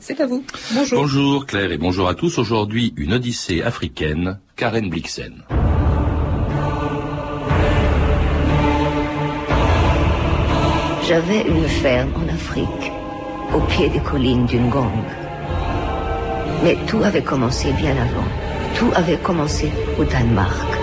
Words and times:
C'est 0.00 0.20
à 0.20 0.26
vous. 0.26 0.44
Bonjour. 0.74 1.02
Bonjour 1.02 1.46
Claire 1.46 1.72
et 1.72 1.78
bonjour 1.78 2.08
à 2.08 2.14
tous. 2.14 2.38
Aujourd'hui, 2.38 2.92
une 2.96 3.12
odyssée 3.14 3.62
africaine, 3.62 4.38
Karen 4.56 4.88
Blixen. 4.88 5.42
J'avais 11.08 11.42
une 11.42 11.68
ferme 11.68 12.10
en 12.16 12.32
Afrique, 12.32 12.92
au 13.54 13.60
pied 13.60 13.88
des 13.88 14.00
collines 14.00 14.46
d'une 14.46 14.68
Ngong. 14.68 15.04
Mais 16.62 16.76
tout 16.86 17.02
avait 17.02 17.22
commencé 17.22 17.72
bien 17.72 17.92
avant. 17.92 18.28
Tout 18.76 18.90
avait 18.94 19.18
commencé 19.18 19.70
au 19.98 20.04
Danemark. 20.04 20.81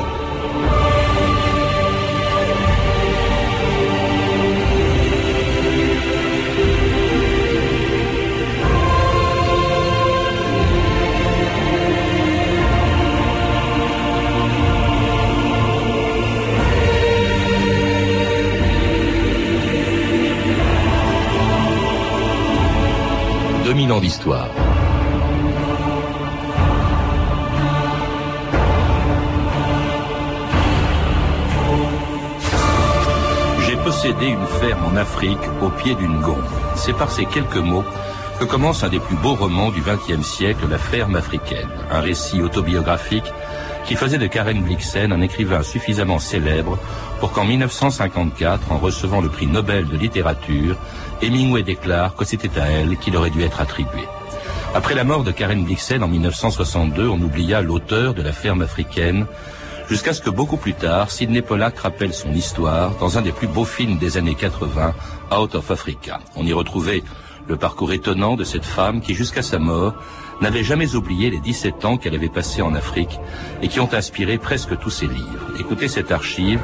J'ai 33.65 33.75
possédé 33.75 34.25
une 34.25 34.47
ferme 34.59 34.85
en 34.85 34.95
Afrique 34.95 35.37
au 35.61 35.69
pied 35.69 35.93
d'une 35.93 36.19
gonde. 36.19 36.37
C'est 36.75 36.93
par 36.93 37.11
ces 37.11 37.25
quelques 37.25 37.57
mots 37.57 37.83
que 38.39 38.45
commence 38.45 38.83
un 38.83 38.89
des 38.89 38.99
plus 38.99 39.17
beaux 39.17 39.35
romans 39.35 39.69
du 39.69 39.81
XXe 39.81 40.25
siècle, 40.25 40.65
La 40.67 40.79
ferme 40.79 41.15
africaine, 41.15 41.69
un 41.91 41.99
récit 41.99 42.41
autobiographique 42.41 43.31
qui 43.89 43.95
faisait 43.95 44.19
de 44.19 44.27
Karen 44.27 44.61
Blixen 44.61 45.11
un 45.11 45.21
écrivain 45.21 45.63
suffisamment 45.63 46.19
célèbre 46.19 46.77
pour 47.19 47.31
qu'en 47.31 47.43
1954, 47.43 48.71
en 48.71 48.77
recevant 48.77 49.19
le 49.19 49.29
prix 49.29 49.47
Nobel 49.47 49.87
de 49.87 49.97
littérature, 49.97 50.77
Hemingway 51.23 51.63
déclare 51.63 52.15
que 52.15 52.23
c'était 52.23 52.59
à 52.59 52.67
elle 52.67 52.97
qu'il 52.97 53.17
aurait 53.17 53.31
dû 53.31 53.41
être 53.41 53.61
attribué. 53.61 54.03
Après 54.75 54.93
la 54.93 55.03
mort 55.03 55.23
de 55.23 55.31
Karen 55.31 55.63
Blixen 55.63 56.03
en 56.03 56.07
1962, 56.07 57.07
on 57.07 57.19
oublia 57.19 57.61
l'auteur 57.61 58.13
de 58.13 58.21
la 58.21 58.31
ferme 58.31 58.61
africaine, 58.61 59.25
jusqu'à 59.89 60.13
ce 60.13 60.21
que 60.21 60.29
beaucoup 60.29 60.57
plus 60.57 60.75
tard, 60.75 61.09
Sidney 61.09 61.41
Pollack 61.41 61.79
rappelle 61.79 62.13
son 62.13 62.31
histoire 62.31 62.91
dans 62.99 63.17
un 63.17 63.23
des 63.23 63.31
plus 63.31 63.47
beaux 63.47 63.65
films 63.65 63.97
des 63.97 64.17
années 64.17 64.35
80, 64.35 64.93
Out 65.35 65.55
of 65.55 65.71
Africa. 65.71 66.19
On 66.35 66.45
y 66.45 66.53
retrouvait 66.53 67.01
le 67.47 67.57
parcours 67.57 67.91
étonnant 67.91 68.35
de 68.35 68.43
cette 68.43 68.65
femme 68.65 69.01
qui, 69.01 69.15
jusqu'à 69.15 69.41
sa 69.41 69.57
mort, 69.57 69.95
n'avait 70.41 70.63
jamais 70.63 70.95
oublié 70.95 71.29
les 71.29 71.39
17 71.39 71.85
ans 71.85 71.97
qu'elle 71.97 72.15
avait 72.15 72.29
passés 72.29 72.61
en 72.61 72.73
Afrique 72.73 73.19
et 73.61 73.67
qui 73.67 73.79
ont 73.79 73.93
inspiré 73.93 74.37
presque 74.37 74.77
tous 74.79 74.89
ses 74.89 75.07
livres. 75.07 75.53
Écoutez 75.59 75.87
cette 75.87 76.11
archive, 76.11 76.59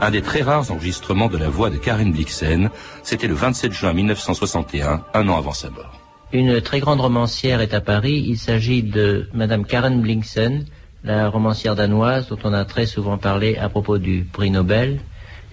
un 0.00 0.10
des 0.10 0.22
très 0.22 0.42
rares 0.42 0.70
enregistrements 0.70 1.28
de 1.28 1.36
la 1.36 1.48
voix 1.48 1.70
de 1.70 1.76
Karen 1.76 2.10
Blixen, 2.10 2.70
c'était 3.02 3.28
le 3.28 3.34
27 3.34 3.72
juin 3.72 3.92
1961, 3.92 5.04
un 5.14 5.28
an 5.28 5.36
avant 5.36 5.52
sa 5.52 5.70
mort. 5.70 6.00
Une 6.32 6.60
très 6.60 6.78
grande 6.78 7.00
romancière 7.00 7.60
est 7.60 7.74
à 7.74 7.80
Paris. 7.80 8.24
Il 8.28 8.38
s'agit 8.38 8.82
de 8.84 9.28
Madame 9.34 9.64
Karen 9.64 10.00
Blixen, 10.00 10.64
la 11.02 11.28
romancière 11.28 11.74
danoise 11.74 12.28
dont 12.28 12.38
on 12.44 12.52
a 12.52 12.64
très 12.64 12.86
souvent 12.86 13.18
parlé 13.18 13.56
à 13.56 13.68
propos 13.68 13.98
du 13.98 14.26
prix 14.32 14.50
Nobel 14.50 15.00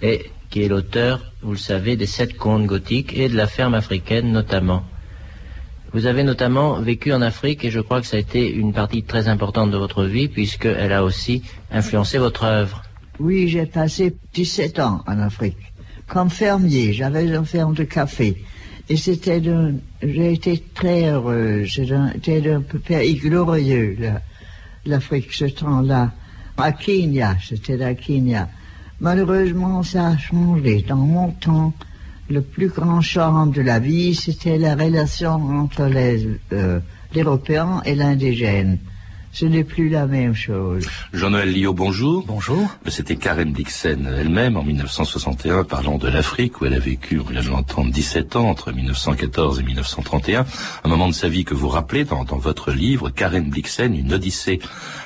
et 0.02 0.30
qui 0.50 0.64
est 0.64 0.68
l'auteur, 0.68 1.20
vous 1.42 1.52
le 1.52 1.58
savez, 1.58 1.96
des 1.96 2.06
sept 2.06 2.38
contes 2.38 2.66
gothiques 2.66 3.18
et 3.18 3.28
de 3.28 3.36
la 3.36 3.48
ferme 3.48 3.74
africaine 3.74 4.32
notamment. 4.32 4.84
Vous 5.98 6.06
avez 6.06 6.24
notamment 6.24 6.80
vécu 6.80 7.12
en 7.12 7.24
Afrique 7.24 7.66
et 7.66 7.72
je 7.72 7.80
crois 7.80 8.02
que 8.02 8.06
ça 8.06 8.18
a 8.18 8.20
été 8.20 8.54
une 8.54 8.72
partie 8.72 9.02
très 9.02 9.28
importante 9.28 9.72
de 9.72 9.78
votre 9.78 10.04
vie 10.04 10.28
puisqu'elle 10.28 10.94
a 10.94 11.04
aussi 11.04 11.42
influencé 11.72 12.20
votre 12.20 12.44
œuvre. 12.44 12.84
Oui, 13.20 13.48
j'ai 13.48 13.66
passé 13.66 14.16
17 14.36 14.78
ans 14.78 15.02
en 15.08 15.18
Afrique. 15.18 15.58
Comme 16.06 16.30
fermier, 16.30 16.94
j'avais 16.94 17.26
une 17.26 17.44
ferme 17.46 17.74
de 17.74 17.84
café. 17.84 18.38
Et 18.88 18.96
c'était 18.96 19.42
j'ai 20.04 20.34
été 20.34 20.64
très 20.76 21.10
heureuse. 21.10 21.68
C'était 21.74 22.52
un 22.52 22.62
pays 22.62 23.16
glorieux, 23.16 23.98
l'Afrique, 24.86 25.34
ce 25.34 25.46
temps-là. 25.46 26.12
À 26.58 26.74
Kenya, 26.74 27.38
c'était 27.44 27.84
à 27.84 27.96
Kenya. 27.96 28.48
Malheureusement, 29.00 29.82
ça 29.82 30.10
a 30.10 30.18
changé. 30.18 30.86
Dans 30.88 30.96
mon 30.96 31.32
temps, 31.32 31.74
le 32.30 32.42
plus 32.42 32.68
grand 32.68 33.02
charme 33.02 33.52
de 33.52 33.62
la 33.62 33.80
vie, 33.80 34.16
c'était 34.16 34.58
la 34.58 34.76
relation 34.76 35.34
entre 35.34 35.86
les 35.86 36.28
euh, 36.52 36.80
l'Européen 37.16 37.82
et 37.86 37.96
l'Indigène. 37.96 38.80
Ce 39.40 39.46
n'est 39.46 39.64
plus 39.64 39.88
la 39.88 40.08
même 40.08 40.34
chose. 40.34 40.88
Jean-Noël 41.14 41.54
Lio, 41.54 41.72
bonjour. 41.72 42.26
Bonjour. 42.26 42.68
C'était 42.88 43.18
Karen 43.18 43.54
Dixon 43.54 44.08
elle-même 44.18 44.58
en 44.58 44.64
1961, 44.64 45.64
parlant 45.64 46.00
de 46.00 46.08
l'Afrique 46.08 46.60
où 46.60 46.66
elle 46.66 46.74
a 46.74 46.80
vécu, 46.80 47.20
on 47.20 47.30
vient 47.30 47.44
de 47.44 47.50
l'entendre, 47.50 47.92
17 47.92 48.36
ans 48.36 48.50
entre 48.50 48.72
1914 48.72 49.60
et 49.60 49.64
1931. 49.64 50.44
Un 50.84 50.90
moment 50.90 51.08
de 51.08 51.14
sa 51.14 51.30
vie 51.30 51.46
que 51.46 51.54
vous 51.54 51.68
rappelez 51.68 52.04
dans, 52.04 52.24
dans 52.24 52.40
votre 52.40 52.72
livre, 52.72 53.12
Karen 53.12 53.48
Blixen, 53.48 53.94
une 53.94 54.12
odyssée 54.12 54.60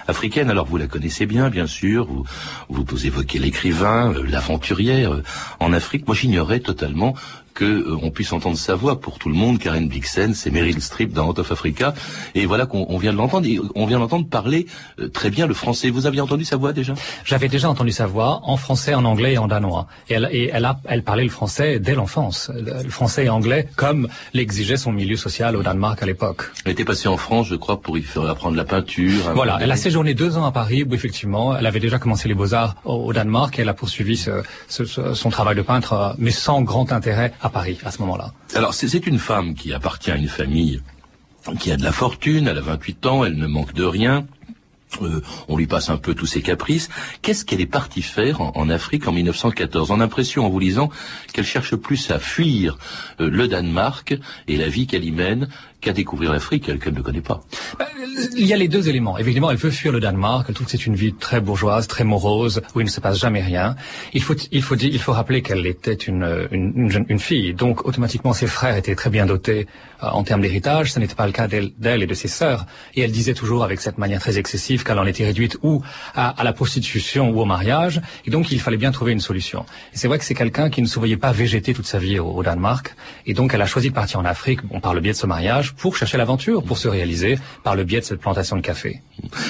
africaine. 0.08 0.50
Alors 0.50 0.66
vous 0.66 0.78
la 0.78 0.88
connaissez 0.88 1.26
bien, 1.26 1.50
bien 1.50 1.68
sûr. 1.68 2.06
Vous, 2.06 2.24
vous, 2.70 2.86
vous 2.88 3.06
évoquez 3.06 3.38
l'écrivain, 3.38 4.14
euh, 4.14 4.24
l'aventurière 4.26 5.12
euh, 5.12 5.24
en 5.60 5.74
Afrique. 5.74 6.08
Moi, 6.08 6.16
j'ignorais 6.16 6.62
totalement 6.62 7.16
que 7.54 7.66
euh, 7.66 7.98
on 8.02 8.12
puisse 8.12 8.34
entendre 8.34 8.58
sa 8.58 8.76
voix 8.76 9.00
pour 9.00 9.20
tout 9.20 9.30
le 9.30 9.36
monde. 9.36 9.60
Karen 9.60 9.88
Blixen, 9.88 10.34
c'est 10.34 10.52
Meryl 10.52 10.82
Streep 10.82 11.14
dans 11.14 11.28
Out 11.30 11.40
of 11.40 11.52
Africa, 11.52 11.94
et 12.36 12.46
voilà 12.46 12.66
qu'on 12.66 12.98
vient 12.98 13.14
de 13.14 13.18
l'entendre. 13.18 13.48
On 13.76 13.86
vient 13.86 14.00
d'entendre 14.00 14.28
parler 14.28 14.68
euh, 15.00 15.08
très 15.08 15.30
bien 15.30 15.48
le 15.48 15.54
français. 15.54 15.90
Vous 15.90 16.06
aviez 16.06 16.22
entendu 16.22 16.46
sa 16.46 16.58
voix 16.58 16.74
déjà? 16.74 16.94
J'avais 17.26 17.48
déjà 17.50 17.70
entendu 17.70 17.92
sa 17.92 18.08
voix 18.08 18.42
en 18.44 18.58
français, 18.58 18.94
en 18.94 19.06
anglais 19.06 19.34
et 19.34 19.38
en 19.38 19.48
danois. 19.48 19.88
Et 20.10 20.14
elle, 20.14 20.30
et 20.32 20.50
elle 20.54 20.66
a, 20.66 20.80
elle 20.86 21.04
parlait 21.04 21.24
le 21.24 21.30
français 21.30 21.80
dès 21.80 21.96
l'enfance, 21.96 22.52
le 22.56 22.90
français 22.90 23.26
et 23.26 23.30
anglais 23.30 23.68
comme 23.76 24.08
l'exigeait 24.34 24.78
son 24.78 24.92
milieu 24.92 25.16
social 25.16 25.56
au 25.56 25.64
Danemark 25.64 26.02
à 26.02 26.06
l'époque. 26.06 26.52
Elle 26.66 26.74
était 26.74 26.86
passée 26.86 27.08
en 27.08 27.18
France, 27.18 27.48
je 27.48 27.56
crois, 27.56 27.82
pour 27.82 27.98
y 27.98 28.02
faire 28.02 28.26
apprendre 28.26 28.56
la 28.56 28.66
peinture. 28.66 29.32
Voilà, 29.34 29.58
elle 29.62 29.72
a 29.72 29.76
séjourné 29.76 30.14
deux 30.14 30.38
ans 30.38 30.46
à 30.46 30.52
Paris, 30.52 30.84
où 30.84 30.94
effectivement, 30.94 31.56
elle 31.56 31.66
avait 31.66 31.80
déjà 31.80 32.00
commencé 32.00 32.28
les 32.28 32.34
beaux-arts 32.34 32.76
au, 32.86 33.12
Danemark, 33.14 33.58
et 33.58 33.62
elle 33.62 33.70
a 33.70 33.74
poursuivi 33.74 34.18
ce, 34.18 34.44
ce, 34.68 34.86
son 34.86 35.30
travail 35.30 35.56
de 35.56 35.62
peintre, 35.62 35.94
euh, 35.94 36.14
mais 36.18 36.32
sans 36.32 36.62
grand 36.62 36.92
intérêt 36.92 37.34
à 37.42 37.50
Paris 37.50 37.80
à 37.84 37.92
ce 37.92 38.00
moment-là. 38.02 38.34
Alors 38.56 38.74
c'est 38.74 39.08
une 39.08 39.20
femme 39.20 39.56
qui 39.56 39.74
appartient 39.74 40.12
à 40.12 40.18
une 40.18 40.28
famille 40.28 40.82
qui 41.60 41.72
a 41.72 41.78
de 41.78 41.84
la 41.84 41.92
fortune, 41.92 42.48
elle 42.48 42.58
a 42.58 42.62
28 42.62 43.06
ans, 43.08 43.26
elle 43.26 43.36
ne 43.36 43.48
manque 43.48 43.74
de 43.74 43.84
rien. 43.84 44.26
Euh, 45.02 45.22
on 45.48 45.58
lui 45.58 45.68
passe 45.68 45.90
un 45.90 45.98
peu 45.98 46.14
tous 46.14 46.26
ses 46.26 46.42
caprices. 46.42 46.90
Qu'est-ce 47.22 47.46
qu'elle 47.46 47.62
est 47.62 47.66
partie 47.66 48.02
faire 48.02 48.42
en, 48.42 48.70
Afrique 48.70 49.08
en 49.08 49.14
1914 49.14 49.90
On 49.90 49.96
a 49.96 49.98
l'impression, 50.00 50.46
en 50.46 50.50
vous 50.50 50.60
lisant, 50.60 50.90
qu'elle 51.34 51.46
cherche 51.46 51.76
plus 51.76 52.12
à 52.12 52.20
fuir 52.20 52.78
euh, 53.20 53.30
le 53.30 53.48
Danemark 53.48 54.18
et 54.48 54.58
la 54.58 54.68
vie 54.68 54.88
qu'elle 54.88 55.06
y 55.06 55.12
mène 55.12 55.48
qu'à 55.82 55.94
découvrir 55.94 56.32
l'Afrique 56.32 56.66
qu'elle 56.80 56.94
ne 56.94 57.02
connaît 57.02 57.22
pas. 57.22 57.42
Ben, 57.78 57.86
il 58.38 58.46
y 58.46 58.54
a 58.54 58.58
les 58.58 58.68
deux 58.68 58.88
éléments. 58.88 59.18
Évidemment, 59.18 59.52
elle 59.52 59.58
veut 59.58 59.72
fuir 59.72 59.92
le 59.92 60.00
Danemark. 60.00 60.46
Elle 60.48 60.56
trouve 60.56 60.66
que 60.66 60.72
c'est 60.72 60.86
une 60.86 60.96
vie 60.96 61.14
très 61.14 61.42
bourgeoise, 61.42 61.88
très 61.88 62.04
morose, 62.04 62.62
où 62.76 62.82
il 62.82 62.86
ne 62.86 62.90
se 62.90 63.00
passe 63.00 63.20
jamais 63.20 63.42
rien. 63.42 63.76
Il 64.14 64.22
faut, 64.22 64.36
il 64.52 64.62
faut, 64.62 64.76
il 64.76 65.00
faut 65.00 65.12
rappeler 65.12 65.42
qu'elle 65.42 65.66
était 65.66 65.94
une, 65.94 66.48
une, 66.52 66.74
une, 66.76 66.92
jeune, 66.92 67.06
une, 67.10 67.20
fille. 67.20 67.54
Donc, 67.54 67.86
automatiquement, 67.86 68.34
ses 68.34 68.48
frères 68.48 68.76
étaient 68.78 68.96
très 68.96 69.10
bien 69.10 69.26
dotés 69.26 69.68
en 70.02 70.24
termes 70.24 70.42
d'héritage. 70.42 70.94
Ce 70.94 71.00
n'était 71.00 71.16
pas 71.16 71.26
le 71.26 71.32
cas 71.32 71.48
d'elle 71.48 72.04
et 72.04 72.08
de 72.08 72.14
ses 72.14 72.28
sœurs. 72.28 72.66
Et 72.96 73.02
elle 73.02 73.12
disait 73.12 73.34
toujours 73.34 73.64
avec 73.64 73.82
cette 73.82 73.98
manière 73.98 74.20
très 74.20 74.38
excessive 74.38 74.84
qu'elle 74.84 75.00
en 75.00 75.06
était 75.06 75.26
réduite 75.26 75.58
ou 75.64 75.82
à, 76.16 76.30
à, 76.30 76.44
la 76.44 76.54
prostitution 76.54 77.30
ou 77.30 77.42
au 77.42 77.46
mariage. 77.46 78.02
Et 78.26 78.32
donc, 78.32 78.52
il 78.52 78.60
fallait 78.60 78.78
bien 78.78 78.92
trouver 78.92 79.12
une 79.12 79.20
solution. 79.20 79.66
Et 79.94 79.98
c'est 79.98 80.08
vrai 80.08 80.18
que 80.20 80.26
c'est 80.26 80.34
quelqu'un 80.34 80.70
qui 80.70 80.82
ne 80.82 80.88
se 80.88 81.00
voyait 81.00 81.18
pas 81.18 81.32
végéter 81.32 81.74
toute 81.74 81.86
sa 81.86 82.00
vie 82.00 82.20
au, 82.20 82.28
au, 82.28 82.44
Danemark. 82.44 82.96
Et 83.26 83.34
donc, 83.34 83.54
elle 83.54 83.62
a 83.62 83.66
choisi 83.66 83.90
de 83.90 83.94
partir 83.94 84.20
en 84.20 84.26
Afrique, 84.26 84.66
bon, 84.66 84.80
par 84.80 84.94
le 84.94 85.02
biais 85.02 85.14
de 85.14 85.18
ce 85.18 85.28
mariage, 85.28 85.74
pour 85.74 85.96
chercher 85.96 86.18
l'aventure, 86.18 86.64
pour 86.64 86.78
se 86.78 86.88
réaliser 86.88 87.38
par 87.64 87.76
le 87.76 87.84
biais 87.84 88.00
de 88.00 88.06
cette 88.06 88.20
plantation 88.20 88.56
de 88.56 88.62
café. 88.62 89.02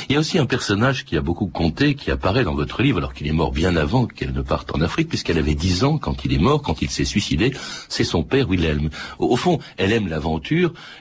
Il 0.09 0.13
y 0.13 0.15
a 0.15 0.19
aussi 0.19 0.37
un 0.37 0.45
personnage 0.45 1.05
qui 1.05 1.17
a 1.17 1.21
beaucoup 1.21 1.47
compté, 1.47 1.95
qui 1.95 2.11
apparaît 2.11 2.43
dans 2.43 2.55
votre 2.55 2.81
livre, 2.81 2.97
alors 2.97 3.13
qu'il 3.13 3.27
est 3.27 3.33
mort 3.33 3.51
bien 3.51 3.75
avant 3.75 4.05
qu'elle 4.05 4.33
ne 4.33 4.41
parte 4.41 4.75
en 4.75 4.81
Afrique, 4.81 5.09
puisqu'elle 5.09 5.37
avait 5.37 5.55
10 5.55 5.83
ans 5.83 5.97
quand 5.97 6.25
il 6.25 6.33
est 6.33 6.39
mort, 6.39 6.61
quand 6.61 6.81
il 6.81 6.89
s'est 6.89 7.05
suicidé, 7.05 7.53
c'est 7.89 8.03
son 8.03 8.23
père 8.23 8.49
Wilhelm. 8.49 8.89
Au, 9.19 9.35
fond, 9.37 9.59
elle 9.77 9.93
aime 9.93 10.07
l'aventure, 10.07 10.40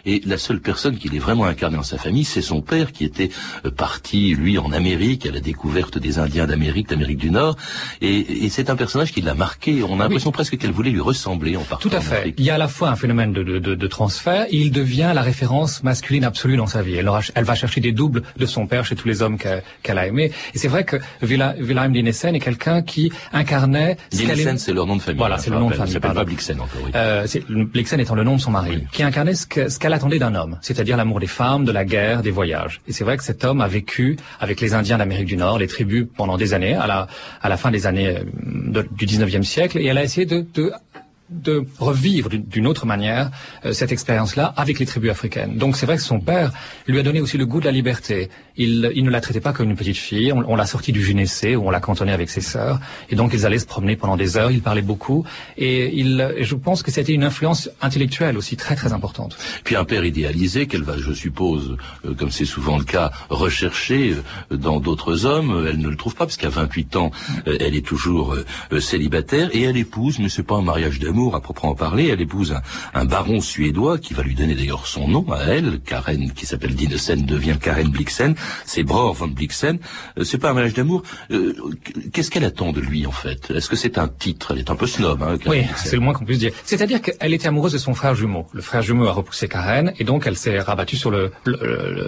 et 0.06 0.20
la 0.26 0.38
seule 0.38 0.60
personne 0.60 0.96
qui 0.96 1.08
l'ait 1.08 1.19
vraiment 1.19 1.44
incarné 1.44 1.76
en 1.76 1.82
sa 1.82 1.98
famille, 1.98 2.25
c'est 2.25 2.42
son 2.42 2.60
père, 2.60 2.92
qui 2.92 3.04
était 3.04 3.31
euh, 3.64 3.70
parti, 3.70 4.34
lui, 4.34 4.58
en 4.58 4.72
Amérique, 4.72 5.26
à 5.26 5.31
la 5.31 5.40
découverte 5.40 5.98
des 5.98 6.19
Indiens 6.19 6.46
d'Amérique, 6.46 6.88
d'Amérique 6.88 7.19
du 7.19 7.31
Nord, 7.31 7.56
et, 8.00 8.48
c'est 8.50 8.69
un 8.69 8.76
personnage 8.76 9.12
qui 9.12 9.20
l'a 9.20 9.34
marqué. 9.34 9.82
On 9.82 10.00
a 10.00 10.04
l'impression 10.04 10.32
presque 10.32 10.58
qu'elle 10.58 10.72
voulait 10.72 10.90
lui 10.90 11.00
ressembler 11.00 11.56
en 11.56 11.62
partant 11.62 11.88
Tout 11.88 11.96
à 11.96 12.00
fait. 12.00 12.34
Il 12.37 12.44
y 12.44 12.50
a 12.50 12.56
à 12.56 12.58
la 12.58 12.66
fois 12.66 12.90
un 12.90 12.96
phénomène 12.96 13.32
de, 13.32 13.42
de, 13.44 13.58
de 13.58 13.87
transfert, 13.87 14.46
il 14.50 14.72
devient 14.72 15.12
la 15.14 15.22
référence 15.22 15.82
masculine 15.82 16.25
absolue 16.25 16.56
dans 16.56 16.66
sa 16.66 16.82
vie. 16.82 16.94
Elle, 16.94 17.08
aura, 17.08 17.20
elle 17.34 17.44
va 17.44 17.54
chercher 17.54 17.81
des 17.81 17.93
doubles 17.93 18.22
de 18.36 18.46
son 18.46 18.66
père 18.66 18.84
chez 18.84 18.96
tous 18.96 19.06
les 19.06 19.22
hommes 19.22 19.38
qu'elle 19.38 19.98
a 19.98 20.06
aimés. 20.06 20.32
Et 20.54 20.58
c'est 20.58 20.69
vrai 20.69 20.84
que 20.84 20.96
Wilhelm 21.22 21.93
Dinesen 21.93 22.34
est 22.34 22.40
quelqu'un 22.40 22.82
qui 22.82 23.12
incarnait... 23.32 23.96
Dinesen, 24.10 24.58
c'est 24.58 24.72
leur 24.72 24.86
nom 24.86 24.96
de 24.96 25.02
famille. 25.02 25.19
Voilà, 25.19 25.38
c'est 25.38 25.50
le 25.50 25.58
nom 25.58 25.70
de 25.70 25.75
famille. 25.75 25.93
s'appelle 25.93 26.12
pas 26.12 26.25
Blixen 26.25 26.60
encore, 26.60 26.81
oui. 26.84 26.90
Euh, 26.94 27.26
Blixen 27.48 28.00
étant 28.00 28.14
le 28.14 28.25
nom 28.25 28.36
de 28.36 28.40
son 28.40 28.50
mari, 28.50 28.84
qui 28.93 29.02
incarnait 29.02 29.30
ce 29.35 29.79
qu'elle 29.79 29.93
attendait 29.93 30.19
d'un 30.19 30.35
homme, 30.35 30.59
c'est-à-dire 30.62 30.97
l'amour 30.97 31.21
des 31.21 31.27
femmes, 31.27 31.65
de 31.65 31.73
la 31.73 31.85
guerre, 31.85 32.23
des 32.23 32.31
voyages. 32.31 32.81
Et 32.87 32.93
c'est 32.93 33.05
vrai 33.05 33.17
que 33.17 33.25
cet 33.25 33.44
homme 33.44 33.61
a 33.61 33.69
vécu 33.69 34.17
avec 34.41 34.61
les 34.61 34.75
Indiens 34.75 34.99
d'Amérique 34.99 35.27
du 35.27 35.37
Nord, 35.37 35.59
les 35.59 35.67
tribus, 35.67 36.06
pendant 36.17 36.37
des 36.37 36.55
années, 36.55 36.75
à 36.75 36.87
la, 36.87 37.56
fin 37.56 37.71
des 37.71 37.87
années 37.87 38.09
euh, 38.09 38.82
du 38.93 39.06
19e 39.06 39.43
siècle, 39.43 39.79
et 39.79 39.87
elle 39.87 39.99
a 39.99 40.05
essayé 40.05 40.27
de 40.27 41.65
revivre 41.79 42.29
d'une 42.29 42.67
autre 42.67 42.87
manière 42.87 43.31
euh, 43.65 43.73
cette 43.73 43.93
expérience-là 43.93 44.53
avec 44.56 44.79
les 44.79 44.87
tribus 44.87 45.11
africaines. 45.11 45.56
Donc 45.56 45.77
c'est 45.77 45.87
vrai 45.87 45.97
que 45.97 46.03
son 46.03 46.21
père 46.21 46.53
lui 46.87 46.99
a 46.99 47.03
donné 47.03 47.21
aussi 47.21 47.38
le 47.38 47.47
goût 47.47 47.61
de 47.61 47.67
la 47.67 47.71
liberté. 47.71 48.31
Il, 48.62 48.92
il 48.94 49.04
ne 49.04 49.10
la 49.10 49.22
traitait 49.22 49.40
pas 49.40 49.54
comme 49.54 49.70
une 49.70 49.76
petite 49.76 49.96
fille. 49.96 50.32
On, 50.32 50.54
l'a 50.54 50.66
sortie 50.66 50.92
du 50.92 51.02
gynécée 51.02 51.56
où 51.56 51.66
on 51.66 51.70
l'a 51.70 51.80
cantonnée 51.80 52.12
avec 52.12 52.28
ses 52.28 52.42
sœurs. 52.42 52.78
Et 53.08 53.16
donc 53.16 53.32
ils 53.32 53.46
allaient 53.46 53.58
se 53.58 53.64
promener 53.66 53.96
pendant 53.96 54.18
des 54.18 54.36
heures. 54.36 54.50
Il 54.50 54.60
parlait 54.60 54.82
beaucoup. 54.82 55.24
Et, 55.56 55.98
il, 55.98 56.34
je 56.40 56.54
pense 56.54 56.82
que 56.82 56.90
c'était 56.90 57.14
une 57.14 57.24
influence 57.24 57.70
intellectuelle 57.80 58.36
aussi 58.36 58.56
très 58.56 58.76
très 58.76 58.92
importante. 58.92 59.38
Puis 59.64 59.76
un 59.76 59.84
père 59.84 60.04
idéalisé 60.04 60.66
qu'elle 60.66 60.82
va, 60.82 60.98
je 60.98 61.12
suppose, 61.12 61.76
euh, 62.04 62.14
comme 62.14 62.30
c'est 62.30 62.44
souvent 62.44 62.76
le 62.76 62.84
cas, 62.84 63.10
rechercher 63.30 64.14
euh, 64.52 64.56
dans 64.56 64.78
d'autres 64.78 65.24
hommes. 65.24 65.66
Elle 65.68 65.78
ne 65.78 65.88
le 65.88 65.96
trouve 65.96 66.14
pas 66.14 66.26
parce 66.26 66.36
qu'à 66.36 66.50
28 66.50 66.96
ans, 66.96 67.10
elle 67.46 67.74
est 67.74 67.86
toujours 67.86 68.36
célibataire 68.78 69.48
et 69.52 69.62
elle 69.62 69.76
épouse, 69.76 70.18
mais 70.18 70.28
c'est 70.28 70.42
pas 70.42 70.56
un 70.56 70.62
mariage 70.62 70.98
d'amour 70.98 71.34
à 71.34 71.40
proprement 71.40 71.74
parler. 71.74 72.08
Elle 72.08 72.20
épouse 72.20 72.54
un, 72.94 73.04
baron 73.04 73.40
suédois 73.40 73.98
qui 73.98 74.14
va 74.14 74.22
lui 74.22 74.34
donner 74.34 74.54
d'ailleurs 74.54 74.86
son 74.86 75.08
nom 75.08 75.24
à 75.32 75.44
elle. 75.44 75.80
Karen, 75.80 76.32
qui 76.32 76.46
s'appelle 76.46 76.74
Dinesen, 76.74 77.24
devient 77.24 77.56
Karen 77.60 77.88
Blixen. 77.88 78.34
C'est 78.64 78.82
Bror 78.82 79.14
von 79.14 79.29
Blixen. 79.29 79.79
Euh, 80.19 80.25
c'est 80.25 80.38
pas 80.38 80.50
un 80.50 80.55
mariage 80.55 80.75
d'amour. 80.75 81.02
Euh, 81.31 81.55
qu'est-ce 82.12 82.31
qu'elle 82.31 82.44
attend 82.44 82.73
de 82.73 82.81
lui 82.81 83.06
en 83.06 83.12
fait? 83.12 83.50
Est-ce 83.50 83.69
que 83.69 83.76
c'est 83.76 83.99
un 83.99 84.08
titre? 84.08 84.52
Elle 84.52 84.58
est 84.58 84.70
un 84.70 84.76
peu 84.76 84.87
snob. 84.87 85.23
Hein, 85.23 85.37
oui, 85.47 85.64
c'est 85.76 85.97
le 85.97 86.02
moins 86.02 86.12
qu'on 86.12 86.25
puisse 86.25 86.38
dire. 86.38 86.52
C'est-à-dire 86.64 87.00
qu'elle 87.02 87.35
était 87.35 87.49
amoureuse 87.49 87.73
de 87.73 87.79
son 87.79 87.94
frère 87.94 88.14
jumeau. 88.14 88.47
Le 88.52 88.62
frère 88.62 88.82
jumeau 88.82 89.06
a 89.06 89.12
repoussé 89.12 89.49
Karen 89.49 89.93
et 89.99 90.05
donc 90.05 90.26
elle 90.26 90.37
s'est 90.37 90.58
rabattue 90.61 90.97
sur 90.97 91.11
le, 91.11 91.32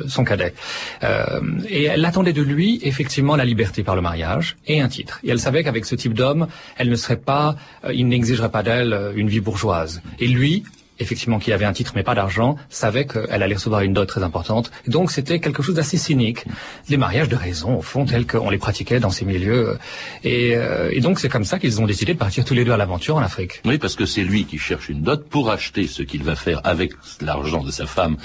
son 0.09 0.25
cadet. 0.25 0.55
Euh, 1.03 1.41
et 1.69 1.85
elle 1.85 2.05
attendait 2.05 2.33
de 2.33 2.43
lui 2.43 2.81
effectivement 2.83 3.37
la 3.37 3.45
liberté 3.45 3.83
par 3.83 3.97
le 3.97 4.03
mariage 4.03 4.57
et 4.67 4.81
un 4.81 4.89
titre. 4.89 5.21
Et 5.25 5.31
elle 5.31 5.41
savait 5.41 5.65
qu'avec 5.65 5.85
ce 5.85 5.95
type 5.95 6.15
d'homme, 6.15 6.47
elle 6.77 6.89
ne 6.89 6.97
serait 6.97 7.17
pas, 7.17 7.57
il 7.93 8.09
n'exigerait 8.09 8.51
pas 8.51 8.63
d'elle 8.63 8.93
euh, 8.93 9.13
une 9.15 9.29
vie 9.29 9.41
bourgeoise. 9.41 10.03
Et 10.19 10.27
lui, 10.27 10.65
effectivement 11.03 11.39
qui 11.39 11.53
avait 11.53 11.65
un 11.65 11.73
titre 11.73 11.93
mais 11.95 12.03
pas 12.03 12.15
d'argent, 12.15 12.57
savait 12.71 13.07
qu'elle 13.07 13.43
allait 13.43 13.55
recevoir 13.55 13.83
une 13.83 13.93
dot 13.93 14.09
très 14.09 14.23
importante. 14.23 14.71
Donc 14.87 15.11
c'était 15.11 15.41
quelque 15.41 15.63
chose 15.63 15.75
d'assez 15.75 15.99
cynique. 15.99 16.45
Des 16.89 16.97
mariages 16.97 17.29
de 17.29 17.37
raison, 17.37 17.79
au 17.79 17.83
fond, 17.83 18.05
tels 18.05 18.27
qu'on 18.27 18.51
les 18.51 18.59
pratiquait 18.59 19.01
dans 19.01 19.11
ces 19.11 19.25
milieux. 19.25 19.79
Et, 20.25 20.57
euh, 20.57 20.91
et 20.93 21.01
donc 21.01 21.19
c'est 21.19 21.29
comme 21.29 21.45
ça 21.45 21.59
qu'ils 21.59 21.81
ont 21.81 21.87
décidé 21.87 22.15
de 22.15 22.19
partir 22.19 22.45
tous 22.45 22.55
les 22.55 22.65
deux 22.65 22.73
à 22.73 22.77
l'aventure 22.77 23.17
en 23.17 23.23
Afrique. 23.23 23.61
Oui, 23.65 23.79
parce 23.79 23.97
que 23.97 24.07
c'est 24.07 24.23
lui 24.23 24.45
qui 24.45 24.59
cherche 24.59 24.89
une 24.89 25.03
dot 25.03 25.29
pour 25.29 25.51
acheter 25.51 25.87
ce 25.87 26.03
qu'il 26.03 26.23
va 26.23 26.35
faire 26.35 26.61
avec 26.65 26.93
l'argent 27.21 27.63
de 27.63 27.71
sa 27.71 27.87
femme, 27.87 28.17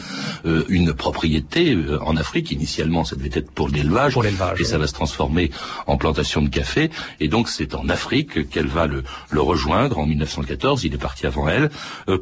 euh, 0.46 0.64
une 0.70 0.94
propriété 0.94 1.74
euh, 1.74 2.00
en 2.04 2.16
Afrique. 2.18 2.52
Initialement, 2.52 3.04
ça 3.04 3.16
devait 3.16 3.32
être 3.34 3.52
pour 3.52 3.70
l'élevage. 3.70 4.14
Pour 4.14 4.24
l'élevage. 4.24 4.62
Et 4.62 4.64
ça 4.64 4.78
va 4.78 4.88
se 4.88 4.94
transformer 4.94 5.52
en 5.86 5.98
plantation 5.98 6.42
de 6.42 6.50
café. 6.50 6.90
Et 7.20 7.28
donc 7.28 7.50
c'est 7.50 7.76
en 7.76 7.90
Afrique 7.90 8.50
qu'elle 8.50 8.68
va 8.68 8.88
le, 8.88 9.04
le 9.30 9.42
rejoindre 9.42 10.00
en 10.00 10.06
1914. 10.06 10.84
Il 10.84 10.94
est 10.94 10.98
parti 10.98 11.26
avant 11.26 11.48
elle 11.48 11.70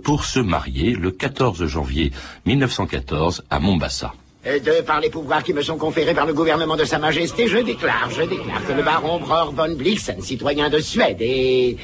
pour 0.03 0.25
se 0.25 0.39
marié 0.45 0.93
le 0.93 1.11
14 1.11 1.65
janvier 1.65 2.11
1914 2.45 3.43
à 3.49 3.59
Mombasa. 3.59 4.13
De 4.45 4.81
par 4.81 4.99
les 4.99 5.09
pouvoirs 5.09 5.43
qui 5.43 5.53
me 5.53 5.63
sont 5.63 5.77
conférés 5.77 6.13
par 6.13 6.27
le 6.27 6.33
gouvernement 6.33 6.77
de 6.77 6.85
Sa 6.85 6.99
Majesté, 6.99 7.47
je 7.47 7.57
déclare, 7.57 8.11
je 8.11 8.21
déclare 8.21 8.63
que 8.67 8.73
le 8.73 8.83
baron 8.83 9.19
Bror 9.19 9.51
von 9.53 9.75
Blixen, 9.75 10.21
citoyen 10.21 10.69
de 10.69 10.79
Suède, 10.79 11.17
et... 11.19 11.77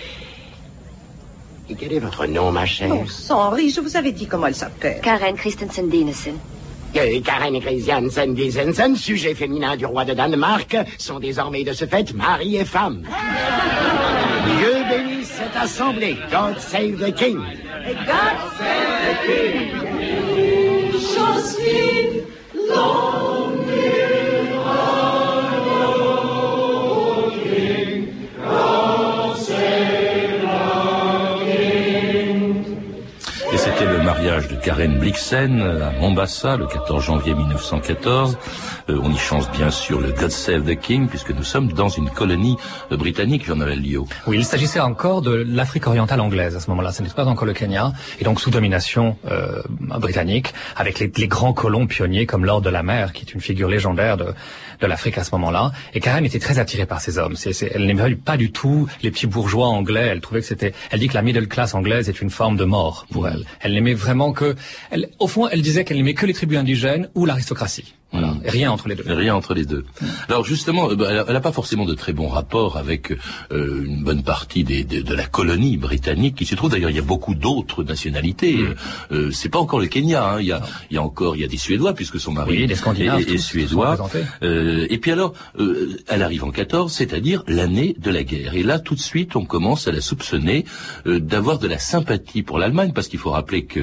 Et 1.69 1.75
quel 1.75 1.93
est 1.93 1.99
votre 1.99 2.25
nom, 2.27 2.51
ma 2.51 2.65
chère? 2.65 2.93
Oh, 2.93 3.33
Henri, 3.33 3.69
je 3.69 3.79
vous 3.79 3.95
avais 3.95 4.11
dit 4.11 4.27
comment 4.27 4.47
elle 4.47 4.55
s'appelle. 4.55 4.99
Karen 5.01 5.35
Christensen 5.35 5.89
Dinesen. 5.89 6.35
Karen 6.93 7.59
Christiansen 7.61 8.33
Dinesen, 8.33 8.95
sujet 8.95 9.33
féminin 9.33 9.75
du 9.77 9.85
roi 9.85 10.05
de 10.05 10.13
Danemark, 10.13 10.75
sont 10.97 11.19
désormais 11.19 11.63
de 11.63 11.73
ce 11.73 11.85
fait 11.85 12.13
mari 12.13 12.57
et 12.57 12.65
femme. 12.65 13.03
Dieu 14.57 14.73
bénisse 14.89 15.29
cette 15.29 15.55
assemblée. 15.55 16.17
God 16.31 16.59
save 16.59 16.97
the 16.97 17.13
king. 17.13 17.37
God 17.37 18.37
save 18.57 18.91
the 19.07 19.15
king. 19.25 19.81
Karen 34.63 34.99
Blixen 34.99 35.61
à 35.61 35.91
Mombasa 35.99 36.55
le 36.55 36.67
14 36.67 37.03
janvier 37.03 37.33
1914. 37.33 38.37
Euh, 38.89 38.99
on 39.01 39.11
y 39.11 39.17
change 39.17 39.49
bien 39.51 39.71
sûr 39.71 39.99
le 39.99 40.11
God 40.11 40.29
Save 40.29 40.63
the 40.63 40.79
King 40.79 41.07
puisque 41.07 41.31
nous 41.31 41.43
sommes 41.43 41.73
dans 41.73 41.89
une 41.89 42.09
colonie 42.09 42.57
euh, 42.91 42.97
britannique, 42.97 43.45
Jean-Noël 43.45 43.79
Lio. 43.79 44.07
Oui, 44.27 44.37
il 44.37 44.45
s'agissait 44.45 44.79
encore 44.79 45.21
de 45.21 45.31
l'Afrique 45.31 45.87
orientale 45.87 46.21
anglaise 46.21 46.55
à 46.55 46.59
ce 46.59 46.69
moment-là. 46.69 46.91
Ce 46.91 47.01
n'était 47.01 47.15
pas 47.15 47.25
encore 47.25 47.45
le 47.45 47.53
Kenya 47.53 47.91
et 48.19 48.23
donc 48.23 48.39
sous 48.39 48.51
domination 48.51 49.17
euh, 49.29 49.63
britannique 49.99 50.53
avec 50.75 50.99
les, 50.99 51.11
les, 51.15 51.27
grands 51.27 51.53
colons 51.53 51.87
pionniers 51.87 52.27
comme 52.27 52.45
Lord 52.45 52.61
de 52.61 52.69
la 52.69 52.83
Mer 52.83 53.13
qui 53.13 53.25
est 53.25 53.33
une 53.33 53.41
figure 53.41 53.67
légendaire 53.67 54.17
de, 54.17 54.33
de 54.81 54.87
l'Afrique 54.87 55.17
à 55.17 55.23
ce 55.23 55.31
moment-là. 55.31 55.71
Et 55.93 55.99
Karen 55.99 56.25
était 56.25 56.39
très 56.39 56.59
attirée 56.59 56.85
par 56.85 57.01
ces 57.01 57.17
hommes. 57.17 57.35
C'est, 57.35 57.71
elle 57.73 57.85
n'aimait 57.85 58.15
pas 58.15 58.37
du 58.37 58.51
tout 58.51 58.87
les 59.01 59.11
petits 59.11 59.27
bourgeois 59.27 59.67
anglais. 59.67 60.07
Elle 60.11 60.21
trouvait 60.21 60.41
que 60.41 60.47
c'était. 60.47 60.73
Elle 60.89 60.99
dit 60.99 61.07
que 61.07 61.13
la 61.13 61.21
middle 61.21 61.47
class 61.47 61.73
anglaise 61.73 62.09
est 62.09 62.21
une 62.21 62.29
forme 62.29 62.57
de 62.57 62.65
mort 62.65 63.05
pour 63.11 63.27
elle. 63.27 63.45
Elle 63.61 63.73
n'aimait 63.73 63.93
vraiment 63.93 64.33
que. 64.33 64.55
Elle, 64.89 65.09
au 65.19 65.27
fond, 65.27 65.47
elle 65.47 65.61
disait 65.61 65.83
qu'elle 65.85 65.97
n'aimait 65.97 66.13
que 66.13 66.25
les 66.25 66.33
tribus 66.33 66.57
indigènes 66.57 67.09
ou 67.15 67.25
l'aristocratie. 67.25 67.93
Voilà. 68.11 68.35
Rien 68.45 68.71
entre 68.71 68.89
les 68.89 68.95
deux. 68.95 69.03
Rien 69.07 69.35
entre 69.35 69.53
les 69.53 69.65
deux. 69.65 69.85
Alors 70.27 70.43
justement, 70.43 70.91
euh, 70.91 70.95
bah, 70.95 71.25
elle 71.27 71.33
n'a 71.33 71.39
pas 71.39 71.51
forcément 71.51 71.85
de 71.85 71.93
très 71.93 72.13
bons 72.13 72.27
rapports 72.27 72.77
avec 72.77 73.11
euh, 73.51 73.85
une 73.85 74.03
bonne 74.03 74.23
partie 74.23 74.63
des, 74.63 74.83
de 74.83 75.15
la 75.15 75.25
colonie 75.25 75.77
britannique 75.77 76.35
qui 76.35 76.45
se 76.45 76.55
trouve. 76.55 76.71
D'ailleurs, 76.71 76.89
il 76.89 76.95
y 76.95 76.99
a 76.99 77.03
beaucoup 77.03 77.35
d'autres 77.35 77.83
nationalités. 77.83 78.55
Mm. 78.55 78.75
Euh, 79.11 79.31
c'est 79.31 79.49
pas 79.49 79.59
encore 79.59 79.79
le 79.79 79.87
Kenya. 79.87 80.25
Hein. 80.25 80.37
Il, 80.39 80.47
y 80.47 80.51
a, 80.51 80.61
il 80.89 80.95
y 80.95 80.97
a 80.97 81.03
encore, 81.03 81.35
il 81.35 81.41
y 81.41 81.45
a 81.45 81.47
des 81.47 81.57
Suédois 81.57 81.93
puisque 81.93 82.19
son 82.19 82.33
mari 82.33 82.63
est, 82.63 83.37
suédois. 83.37 83.97
Euh, 84.43 84.87
et 84.89 84.97
puis 84.97 85.11
alors, 85.11 85.33
euh, 85.59 85.97
elle 86.07 86.21
arrive 86.21 86.43
en 86.43 86.51
14, 86.51 86.91
c'est-à-dire 86.91 87.43
l'année 87.47 87.95
de 87.97 88.11
la 88.11 88.23
guerre. 88.23 88.55
Et 88.55 88.63
là, 88.63 88.79
tout 88.79 88.95
de 88.95 88.99
suite, 88.99 89.35
on 89.35 89.45
commence 89.45 89.87
à 89.87 89.91
la 89.91 90.01
soupçonner 90.01 90.65
d'avoir 91.05 91.59
de 91.59 91.67
la 91.67 91.79
sympathie 91.79 92.43
pour 92.43 92.59
l'Allemagne 92.59 92.91
parce 92.93 93.07
qu'il 93.07 93.19
faut 93.19 93.31
rappeler 93.31 93.65
que 93.65 93.81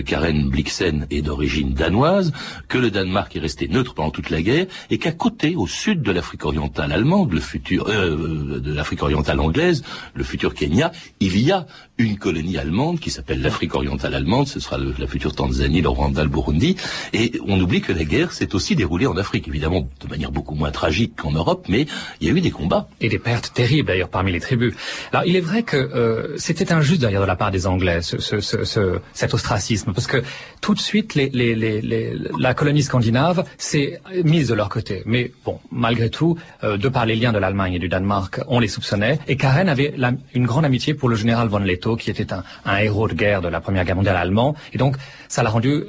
Karen 0.00 0.48
Blixen 0.48 1.06
est 1.10 1.22
d'origine 1.22 1.72
danoise, 1.72 2.32
que 2.68 2.78
le 2.78 2.90
Danemark 2.90 3.34
est 3.36 3.40
resté 3.40 3.68
neutre 3.70 3.94
pendant 3.94 4.10
toute 4.10 4.30
la 4.30 4.42
guerre, 4.42 4.66
et 4.90 4.98
qu'à 4.98 5.12
côté, 5.12 5.56
au 5.56 5.66
sud 5.66 6.02
de 6.02 6.12
l'Afrique 6.12 6.44
orientale 6.44 6.92
allemande, 6.92 7.32
le 7.32 7.40
futur 7.40 7.88
euh, 7.88 8.60
de 8.60 8.72
l'Afrique 8.72 9.02
orientale 9.02 9.40
anglaise, 9.40 9.82
le 10.14 10.24
futur 10.24 10.54
Kenya, 10.54 10.92
il 11.20 11.38
y 11.38 11.52
a 11.52 11.66
une 12.00 12.18
colonie 12.18 12.56
allemande 12.58 12.98
qui 12.98 13.10
s'appelle 13.10 13.42
l'Afrique 13.42 13.74
orientale 13.74 14.14
allemande, 14.14 14.48
ce 14.48 14.60
sera 14.60 14.78
la 14.78 15.06
future 15.06 15.34
Tanzanie, 15.34 15.82
le 15.82 15.88
Rwanda, 15.88 16.22
le 16.22 16.28
Burundi, 16.28 16.76
et 17.12 17.32
on 17.46 17.60
oublie 17.60 17.80
que 17.80 17.92
la 17.92 18.04
guerre 18.04 18.32
s'est 18.32 18.54
aussi 18.54 18.74
déroulée 18.74 19.06
en 19.06 19.16
Afrique, 19.16 19.46
évidemment 19.48 19.88
de 20.00 20.08
manière 20.08 20.30
beaucoup 20.30 20.54
moins 20.54 20.70
tragique 20.70 21.14
qu'en 21.16 21.32
Europe, 21.32 21.66
mais 21.68 21.86
il 22.20 22.28
y 22.28 22.30
a 22.30 22.34
eu 22.34 22.40
des 22.40 22.50
combats. 22.50 22.88
Et 23.00 23.08
des 23.08 23.18
pertes 23.18 23.52
terribles 23.54 23.88
d'ailleurs 23.88 24.08
parmi 24.08 24.32
les 24.32 24.40
tribus. 24.40 24.74
Alors 25.12 25.26
il 25.26 25.36
est 25.36 25.40
vrai 25.40 25.62
que 25.62 25.76
euh, 25.76 26.36
c'était 26.38 26.72
injuste 26.72 27.02
d'ailleurs 27.02 27.22
de 27.22 27.26
la 27.26 27.36
part 27.36 27.50
des 27.50 27.66
Anglais, 27.66 28.00
ce, 28.02 28.18
ce, 28.18 28.40
ce, 28.40 28.98
cet 29.12 29.34
ostracisme, 29.34 29.92
parce 29.92 30.06
que 30.06 30.22
tout 30.60 30.74
de 30.74 30.80
suite 30.80 31.14
la 31.14 32.54
colonie 32.54 32.82
scandinave 32.82 33.44
s'est 33.58 34.00
mise 34.24 34.48
de 34.48 34.54
leur 34.54 34.68
côté. 34.68 35.02
Mais 35.06 35.32
bon, 35.44 35.58
malgré 35.70 36.10
tout, 36.10 36.38
euh, 36.64 36.76
de 36.76 36.88
par 36.88 37.06
les 37.06 37.16
liens 37.16 37.32
de 37.32 37.38
l'Allemagne 37.38 37.74
et 37.74 37.78
du 37.78 37.88
Danemark, 37.88 38.40
on 38.48 38.58
les 38.58 38.68
soupçonnait, 38.68 39.18
et 39.28 39.36
Karen 39.36 39.68
avait 39.68 39.94
une 40.34 40.46
grande 40.46 40.64
amitié 40.64 40.94
pour 40.94 41.08
le 41.08 41.16
général 41.16 41.48
von 41.48 41.58
Leto, 41.58 41.89
qui 41.96 42.10
était 42.10 42.32
un, 42.32 42.44
un, 42.64 42.78
héros 42.78 43.08
de 43.08 43.14
guerre 43.14 43.40
de 43.40 43.48
la 43.48 43.60
Première 43.60 43.84
Guerre 43.84 43.96
mondiale 43.96 44.16
allemand. 44.16 44.54
Et 44.72 44.78
donc, 44.78 44.96
ça 45.28 45.42
l'a 45.42 45.50
rendu, 45.50 45.84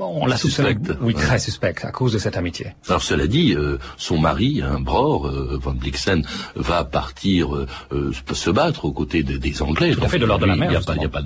on 0.00 0.26
l'a 0.26 0.36
soupçonné, 0.36 0.76
oui, 1.00 1.14
très 1.14 1.38
suspect 1.38 1.74
à 1.82 1.90
cause 1.90 2.12
de 2.12 2.18
cette 2.18 2.36
amitié. 2.36 2.68
Alors, 2.88 3.02
cela 3.02 3.26
dit, 3.26 3.54
euh, 3.54 3.78
son 3.96 4.18
mari, 4.18 4.62
un 4.62 4.80
Bror, 4.80 5.26
euh, 5.26 5.58
von 5.60 5.72
Blixen, 5.72 6.24
va 6.54 6.84
partir 6.84 7.56
euh, 7.56 8.12
se 8.32 8.50
battre 8.50 8.84
aux 8.84 8.92
côtés 8.92 9.22
des 9.22 9.62
Anglais. 9.62 9.94
Tout 9.94 10.04
à 10.04 10.08
fait, 10.08 10.18
de 10.18 10.26
l'ordre 10.26 10.46
de 10.46 10.50
la 10.50 10.56
mer. 10.56 10.68
Il 10.68 10.70
n'y 10.70 10.76
a 10.76 10.80
pas, 10.80 10.94
y 10.94 11.04
a 11.04 11.08
pas 11.08 11.22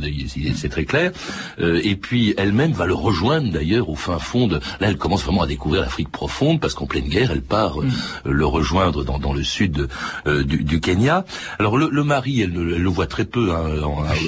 c'est 0.57 0.69
très 0.69 0.85
clair. 0.85 1.13
et 1.59 1.97
puis, 1.97 2.35
elle-même 2.37 2.73
va 2.73 2.87
le 2.87 2.95
rejoindre 2.95 3.53
d'ailleurs 3.53 3.89
au 3.89 3.97
fin 3.97 4.19
fond 4.19 4.47
de. 4.47 4.57
Là, 4.81 4.89
elle 4.89 4.97
commence 4.97 5.25
vraiment 5.25 5.43
à 5.43 5.47
découvrir 5.47 5.83
l'Afrique 5.83 6.11
profonde 6.11 6.61
parce 6.61 6.75
qu'en 6.75 6.87
pleine 6.87 7.09
guerre, 7.09 7.31
elle 7.31 7.43
part 7.43 7.79
mm. 7.79 7.91
le 8.25 8.47
rejoindre 8.47 9.05
dans, 9.05 9.19
dans 9.19 9.33
le 9.33 9.43
sud 9.43 9.89
du, 10.27 10.65
du, 10.65 10.81
Kenya. 10.81 11.25
Alors, 11.59 11.77
le, 11.77 11.89
le 11.91 12.05
mari, 12.05 12.41
elle, 12.41 12.53
elle, 12.55 12.83
le 12.83 12.89
voit 12.89 13.07
très 13.07 13.25
peu 13.25 13.53
hein, 13.53 13.65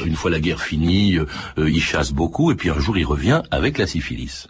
une 0.06 0.16
fois 0.16 0.30
la 0.30 0.40
guerre 0.40 0.62
finie, 0.62 1.18
euh, 1.18 1.26
il 1.56 1.80
chasse 1.80 2.12
beaucoup 2.12 2.50
et 2.50 2.54
puis 2.54 2.70
un 2.70 2.78
jour 2.78 2.97
il 2.99 3.04
revient 3.04 3.42
avec 3.50 3.78
la 3.78 3.87
syphilis. 3.87 4.49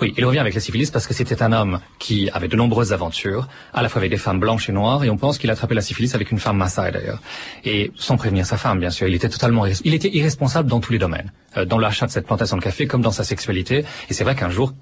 Oui, 0.00 0.12
il 0.16 0.24
revient 0.24 0.40
avec 0.40 0.54
la 0.54 0.60
syphilis 0.60 0.90
parce 0.90 1.06
que 1.06 1.14
c'était 1.14 1.42
un 1.42 1.52
homme 1.52 1.80
qui 1.98 2.28
avait 2.30 2.48
de 2.48 2.56
nombreuses 2.56 2.92
aventures, 2.92 3.46
à 3.72 3.82
la 3.82 3.88
fois 3.88 4.00
avec 4.00 4.10
des 4.10 4.16
femmes 4.16 4.40
blanches 4.40 4.68
et 4.68 4.72
noires, 4.72 5.04
et 5.04 5.10
on 5.10 5.16
pense 5.16 5.38
qu'il 5.38 5.48
a 5.50 5.52
attrapé 5.52 5.74
la 5.74 5.80
syphilis 5.80 6.14
avec 6.14 6.32
une 6.32 6.38
femme 6.38 6.56
Maasai 6.56 6.90
d'ailleurs. 6.90 7.20
Et 7.64 7.92
sans 7.94 8.16
prévenir 8.16 8.46
sa 8.46 8.56
femme, 8.56 8.80
bien 8.80 8.90
sûr. 8.90 9.06
Il 9.06 9.14
était 9.14 9.28
totalement, 9.28 9.66
il 9.66 9.94
était 9.94 10.10
irresponsable 10.12 10.68
dans 10.68 10.80
tous 10.80 10.92
les 10.92 10.98
domaines. 10.98 11.32
Euh, 11.56 11.64
dans 11.64 11.78
l'achat 11.78 12.06
de 12.06 12.10
cette 12.10 12.26
plantation 12.26 12.56
de 12.56 12.62
café 12.62 12.86
comme 12.86 13.02
dans 13.02 13.10
sa 13.10 13.24
sexualité. 13.24 13.84
Et 14.08 14.14
c'est 14.14 14.24
vrai 14.24 14.34
qu'un 14.34 14.50
jour, 14.50 14.72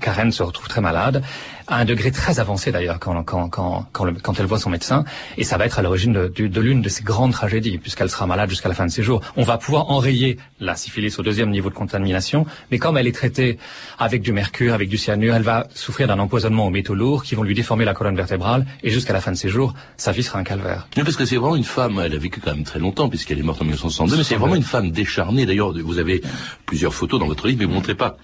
Karen 0.00 0.32
se 0.32 0.42
retrouve 0.42 0.68
très 0.68 0.80
malade, 0.80 1.22
à 1.66 1.76
un 1.76 1.84
degré 1.84 2.10
très 2.10 2.40
avancé 2.40 2.72
d'ailleurs 2.72 2.98
quand, 2.98 3.22
quand, 3.22 3.48
quand, 3.48 3.86
quand, 3.92 4.40
elle 4.40 4.46
voit 4.46 4.58
son 4.58 4.70
médecin, 4.70 5.04
et 5.38 5.44
ça 5.44 5.56
va 5.56 5.66
être 5.66 5.78
à 5.78 5.82
l'origine 5.82 6.12
de, 6.12 6.28
de, 6.28 6.60
l'une 6.60 6.82
de 6.82 6.88
ses 6.88 7.02
grandes 7.02 7.32
tragédies, 7.32 7.78
puisqu'elle 7.78 8.10
sera 8.10 8.26
malade 8.26 8.50
jusqu'à 8.50 8.68
la 8.68 8.74
fin 8.74 8.86
de 8.86 8.90
ses 8.90 9.02
jours. 9.02 9.20
On 9.36 9.42
va 9.42 9.58
pouvoir 9.58 9.90
enrayer 9.90 10.38
la 10.60 10.74
syphilis 10.76 11.18
au 11.18 11.22
deuxième 11.22 11.50
niveau 11.50 11.70
de 11.70 11.74
contamination, 11.74 12.46
mais 12.70 12.78
comme 12.78 12.98
elle 12.98 13.06
est 13.06 13.14
traitée 13.14 13.58
avec 13.98 14.22
du 14.22 14.32
mercure, 14.32 14.74
avec 14.74 14.88
du 14.88 14.98
cyanure, 14.98 15.34
elle 15.34 15.42
va 15.42 15.66
souffrir 15.74 16.08
d'un 16.08 16.18
empoisonnement 16.18 16.66
aux 16.66 16.70
métaux 16.70 16.94
lourds 16.94 17.22
qui 17.22 17.34
vont 17.34 17.42
lui 17.42 17.54
déformer 17.54 17.84
la 17.84 17.94
colonne 17.94 18.16
vertébrale, 18.16 18.66
et 18.82 18.90
jusqu'à 18.90 19.12
la 19.12 19.20
fin 19.20 19.32
de 19.32 19.36
ses 19.36 19.48
jours, 19.48 19.74
sa 19.96 20.12
vie 20.12 20.22
sera 20.22 20.38
un 20.38 20.44
calvaire. 20.44 20.88
Oui, 20.96 21.04
parce 21.04 21.16
que 21.16 21.24
c'est 21.24 21.36
vraiment 21.36 21.56
une 21.56 21.64
femme, 21.64 22.00
elle 22.04 22.14
a 22.14 22.18
vécu 22.18 22.40
quand 22.40 22.54
même 22.54 22.64
très 22.64 22.78
longtemps, 22.78 23.08
puisqu'elle 23.08 23.38
est 23.38 23.42
morte 23.42 23.62
en 23.62 23.64
1962, 23.64 24.16
mais 24.16 24.24
c'est 24.24 24.36
vraiment 24.36 24.56
une 24.56 24.62
femme 24.62 24.90
décharnée. 24.90 25.46
D'ailleurs, 25.46 25.72
vous 25.72 25.98
avez 25.98 26.22
plusieurs 26.66 26.94
photos 26.94 27.20
dans 27.20 27.26
votre 27.26 27.46
livre, 27.46 27.60
mais 27.60 27.66
vous 27.66 27.74
montrez 27.74 27.94
pas 27.94 28.16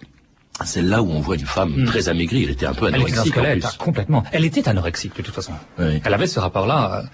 c'est 0.64 0.82
là 0.82 1.02
où 1.02 1.10
on 1.10 1.20
voit 1.20 1.36
une 1.36 1.46
femme 1.46 1.72
hmm. 1.74 1.84
très 1.86 2.08
amaigrie. 2.08 2.44
Elle 2.44 2.50
était 2.50 2.66
un 2.66 2.74
peu 2.74 2.86
anorexique. 2.86 3.34
Elle 3.36 3.58
était 3.58 3.68
complètement. 3.78 4.24
Elle 4.32 4.44
était 4.44 4.68
anorexique 4.68 5.16
de 5.16 5.22
toute 5.22 5.34
façon. 5.34 5.52
Elle 5.78 6.14
avait 6.14 6.26
ce 6.26 6.40
rapport-là. 6.40 7.04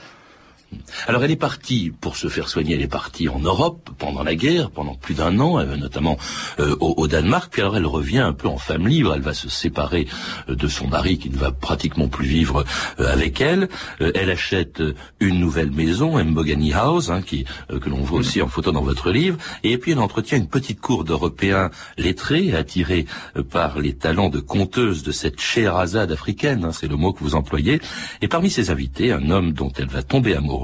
Alors 1.07 1.25
elle 1.25 1.31
est 1.31 1.37
partie, 1.37 1.93
pour 2.01 2.17
se 2.17 2.29
faire 2.29 2.49
soigner, 2.49 2.75
elle 2.75 2.83
est 2.83 2.89
partie 2.89 3.29
en 3.29 3.39
Europe 3.39 3.91
pendant 3.99 4.23
la 4.23 4.35
guerre, 4.35 4.71
pendant 4.71 4.95
plus 4.95 5.15
d'un 5.15 5.39
an, 5.41 5.59
euh, 5.59 5.77
notamment 5.77 6.17
euh, 6.61 6.77
au, 6.81 7.07
Danemark, 7.07 7.53
puis 7.53 7.63
alors 7.63 7.77
elle 7.77 7.87
revient 7.87 8.19
un 8.19 8.33
peu 8.33 8.49
en 8.49 8.59
femme 8.59 8.87
libre, 8.87 9.15
elle 9.15 9.23
va 9.23 9.35
se 9.35 9.49
séparer 9.49 10.07
euh, 10.49 10.55
de 10.55 10.69
son 10.69 10.89
mari 10.89 11.19
qui 11.19 11.31
ne 11.31 11.37
va 11.37 11.53
pratiquement 11.53 12.09
plus 12.09 12.27
vivre 12.27 12.65
avec 12.99 13.41
elle, 13.41 13.69
elle 14.01 14.31
achète 14.31 14.83
une 15.21 15.39
nouvelle 15.39 15.71
maison, 15.71 16.23
Mbogani 16.23 16.73
House, 16.73 17.11
hein, 17.11 17.23
que 17.23 17.89
l'on 17.89 18.01
voit 18.01 18.21
aussi 18.21 18.41
en 18.43 18.49
photo 18.49 18.73
dans 18.73 18.83
votre 18.83 19.11
livre, 19.11 19.39
et 19.63 19.79
puis 19.79 19.93
elle 19.93 19.99
entretient 19.99 20.39
une 20.39 20.49
petite 20.49 20.81
cour 20.81 21.05
d'Européens 21.05 21.71
lettrés, 21.99 22.55
attirés 22.55 23.07
par 23.51 23.79
les 23.79 23.95
talents 23.95 24.31
de 24.31 24.41
conteuse 24.41 25.03
de 25.03 25.13
cette 25.13 25.41
Scheherazade 25.41 26.13
africaine, 26.13 26.65
hein, 26.65 26.73
c'est 26.73 26.89
le 26.89 26.97
mot 26.97 27.13
que 27.13 27.23
vous 27.23 27.35
employez, 27.35 27.81
et 28.23 28.29
parmi 28.29 28.51
ses 28.51 28.71
invités, 28.71 29.13
un 29.13 29.31
homme 29.31 29.53
dont 29.53 29.73
elle 29.77 29.89
va 29.89 30.03
tomber 30.03 30.35
amoureuse, 30.35 30.64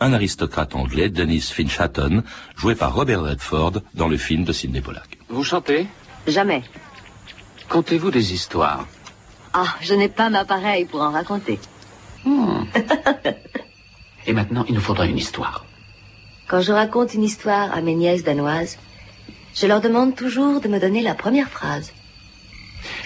un 0.00 0.12
aristocrate 0.12 0.74
anglais, 0.74 1.08
Dennis 1.08 1.50
Finch-Hatton, 1.52 2.22
joué 2.56 2.74
par 2.74 2.94
Robert 2.94 3.22
Redford 3.22 3.82
dans 3.94 4.08
le 4.08 4.16
film 4.16 4.44
de 4.44 4.52
Sidney 4.52 4.80
Pollack. 4.80 5.18
Vous 5.28 5.44
chantez? 5.44 5.86
Jamais. 6.26 6.62
Contez-vous 7.68 8.10
des 8.10 8.32
histoires? 8.32 8.86
Ah, 9.52 9.74
je 9.80 9.94
n'ai 9.94 10.08
pas 10.08 10.30
ma 10.30 10.44
pareille 10.44 10.84
pour 10.84 11.00
en 11.00 11.10
raconter. 11.10 11.58
Hmm. 12.24 12.64
Et 14.26 14.32
maintenant, 14.32 14.64
il 14.68 14.74
nous 14.74 14.80
faudra 14.80 15.06
une 15.06 15.18
histoire. 15.18 15.64
Quand 16.48 16.60
je 16.60 16.72
raconte 16.72 17.14
une 17.14 17.22
histoire 17.22 17.72
à 17.72 17.80
mes 17.80 17.94
nièces 17.94 18.24
danoises, 18.24 18.78
je 19.54 19.66
leur 19.66 19.80
demande 19.80 20.16
toujours 20.16 20.60
de 20.60 20.68
me 20.68 20.80
donner 20.80 21.02
la 21.02 21.14
première 21.14 21.48
phrase. 21.48 21.92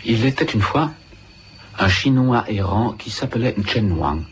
Il 0.04 0.25
était 0.25 0.44
une 0.44 0.62
fois 0.62 0.90
un 1.78 1.88
Chinois 1.88 2.44
errant 2.48 2.92
qui 2.92 3.10
s'appelait 3.10 3.54
Chen 3.66 3.92
Wang. 3.92 4.22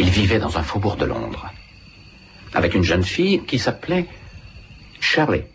Il 0.00 0.08
vivait 0.08 0.38
dans 0.38 0.56
un 0.56 0.62
faubourg 0.62 0.96
de 0.96 1.04
Londres, 1.04 1.44
avec 2.54 2.74
une 2.74 2.82
jeune 2.82 3.02
fille 3.02 3.42
qui 3.46 3.58
s'appelait 3.58 4.06
Shirley. 4.98 5.46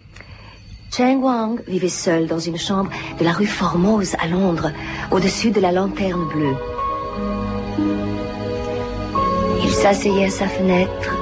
Cheng 0.96 1.20
Wang 1.20 1.64
vivait 1.68 1.90
seul 1.90 2.28
dans 2.28 2.38
une 2.38 2.60
chambre 2.60 2.92
de 3.20 3.24
la 3.24 3.32
rue 3.32 3.48
Formose 3.48 4.16
à 4.20 4.28
Londres, 4.28 4.72
au-dessus 5.10 5.50
de 5.50 5.60
la 5.60 5.72
lanterne 5.72 6.28
bleue. 6.28 6.56
Il 9.64 9.72
s'asseyait 9.72 10.25
à 10.25 10.30
sa 10.30 10.48
fenêtre 10.48 11.16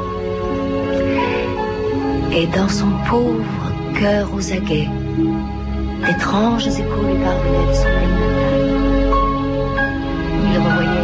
et 2.34 2.46
dans 2.48 2.68
son 2.68 2.92
pauvre 3.10 3.72
cœur 3.98 4.34
aux 4.36 4.52
aguets, 4.52 4.90
d'étranges 6.06 6.68
échos 6.68 7.04
lui 7.08 7.24
parvenaient 7.24 7.68
de 7.70 7.74
son 7.74 7.84
pays 7.84 8.34
revoyait 10.58 11.03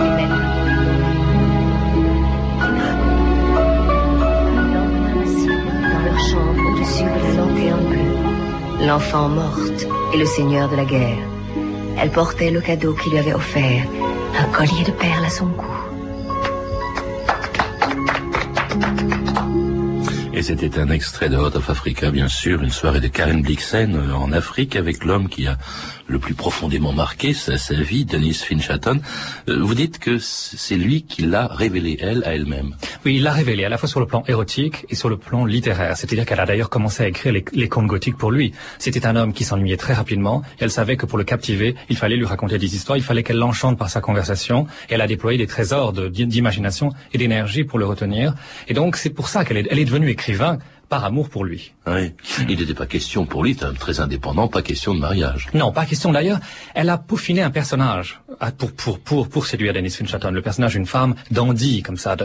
l'enfant 8.86 9.30
morte 9.30 9.88
et 10.14 10.18
le 10.18 10.26
seigneur 10.26 10.70
de 10.70 10.76
la 10.76 10.86
guerre. 10.86 11.18
Elle 11.98 12.12
portait 12.12 12.52
le 12.52 12.62
cadeau 12.62 12.94
qu'il 12.94 13.12
lui 13.12 13.20
avait 13.20 13.34
offert, 13.34 13.84
un 14.40 14.46
collier 14.52 14.84
de 14.86 14.92
perles 14.92 15.26
à 15.26 15.30
son 15.30 15.48
cou. 15.48 15.66
Et 20.34 20.42
c'était 20.42 20.80
un 20.80 20.90
extrait 20.90 21.28
de 21.28 21.36
Hot 21.36 21.58
of 21.58 21.70
Africa, 21.70 22.12
bien 22.12 22.30
sûr, 22.30 22.64
une 22.64 22.70
soirée 22.70 23.02
de 23.02 23.10
Karen 23.10 23.42
Blixen 23.42 23.94
euh, 23.96 24.14
en 24.14 24.32
Afrique 24.32 24.78
avec 24.78 25.04
l'homme 25.04 25.28
qui 25.28 25.48
a 25.48 25.58
le 26.10 26.20
plus 26.20 26.34
profondément 26.34 26.92
marqué 26.92 27.34
sa, 27.34 27.58
sa 27.58 27.76
vie, 27.76 28.04
Denise 28.04 28.42
Finchaton. 28.42 29.00
Euh, 29.48 29.60
vous 29.62 29.76
dites 29.76 30.00
que 30.00 30.18
c'est 30.20 30.76
lui 30.76 31.04
qui 31.04 31.22
l'a 31.22 31.48
révélée, 31.48 31.98
elle, 32.02 32.24
à 32.26 32.36
elle-même. 32.36 32.76
Oui, 33.06 33.16
il 33.18 33.24
l'a 33.24 33.32
révélée, 33.32 33.64
à 33.64 33.70
la 33.70 33.78
fois 33.78 33.88
sur 33.88 34.00
le 34.00 34.08
plan 34.08 34.24
érotique 34.28 34.86
et 34.90 34.96
sur 34.96 35.08
le 35.08 35.18
plan 35.18 35.46
littéraire. 35.46 35.96
C'est-à-dire 35.96 36.26
qu'elle 36.26 36.40
a 36.40 36.46
d'ailleurs 36.46 36.70
commencé 36.70 37.04
à 37.04 37.08
écrire 37.08 37.32
les, 37.32 37.46
les 37.54 37.70
contes 37.70 37.88
gothiques 37.88 38.18
pour 38.18 38.32
lui. 38.32 38.54
C'était 38.80 39.06
un 39.06 39.16
homme 39.16 39.34
qui 39.34 39.44
s'ennuyait 39.44 39.78
très 39.78 39.94
rapidement. 39.94 40.42
elle 40.60 40.72
savait 40.72 40.98
que 40.98 41.06
pour 41.06 41.18
le 41.18 41.24
captiver, 41.24 41.76
il 41.90 41.96
fallait 41.96 42.18
lui 42.18 42.26
raconter 42.26 42.58
des 42.58 42.76
histoires, 42.76 42.98
il 42.98 43.04
fallait 43.04 43.24
qu'elle 43.24 43.38
l'enchante 43.38 43.78
par 43.78 43.90
sa 43.90 44.02
conversation. 44.02 44.66
Et 44.90 44.96
elle 44.96 45.02
a 45.02 45.08
déployé 45.08 45.38
des 45.38 45.48
trésors 45.48 45.94
d'imagination 45.94 46.92
et 47.14 47.18
d'énergie 47.18 47.64
pour 47.64 47.78
le 47.78 47.86
retenir. 47.86 48.34
Et 48.68 48.74
donc, 48.74 48.96
c'est 48.96 49.12
pour 49.12 49.30
ça 49.30 49.46
qu'elle 49.46 49.58
est, 49.58 49.68
elle 49.70 49.80
est 49.80 49.86
devenue 49.86 50.10
écrivain 50.10 50.58
par 50.90 51.06
amour 51.06 51.30
pour 51.30 51.46
lui. 51.46 51.74
Oui. 51.88 52.12
Il 52.50 52.58
n'était 52.58 52.74
pas 52.74 52.88
question 52.88 53.26
pour 53.26 53.44
lui, 53.44 53.56
très 53.56 54.00
indépendant, 54.00 54.48
pas 54.48 54.62
question 54.62 54.94
de 54.94 55.00
mariage. 55.00 55.48
Non, 55.54 55.72
pas 55.72 55.86
question 55.86 56.12
d'ailleurs. 56.12 56.40
Elle 56.74 56.90
a 56.90 56.98
peaufiné 56.98 57.42
un 57.42 57.52
personnage 57.52 58.20
pour 58.58 58.72
pour 58.72 59.00
pour 59.00 59.30
pour 59.30 59.46
séduire 59.46 59.74
Dennis 59.74 59.92
Finchaton, 59.92 60.32
le 60.32 60.42
personnage 60.42 60.74
d'une 60.74 60.86
femme 60.86 61.16
dandy 61.32 61.82
comme 61.82 61.98
ça, 61.98 62.16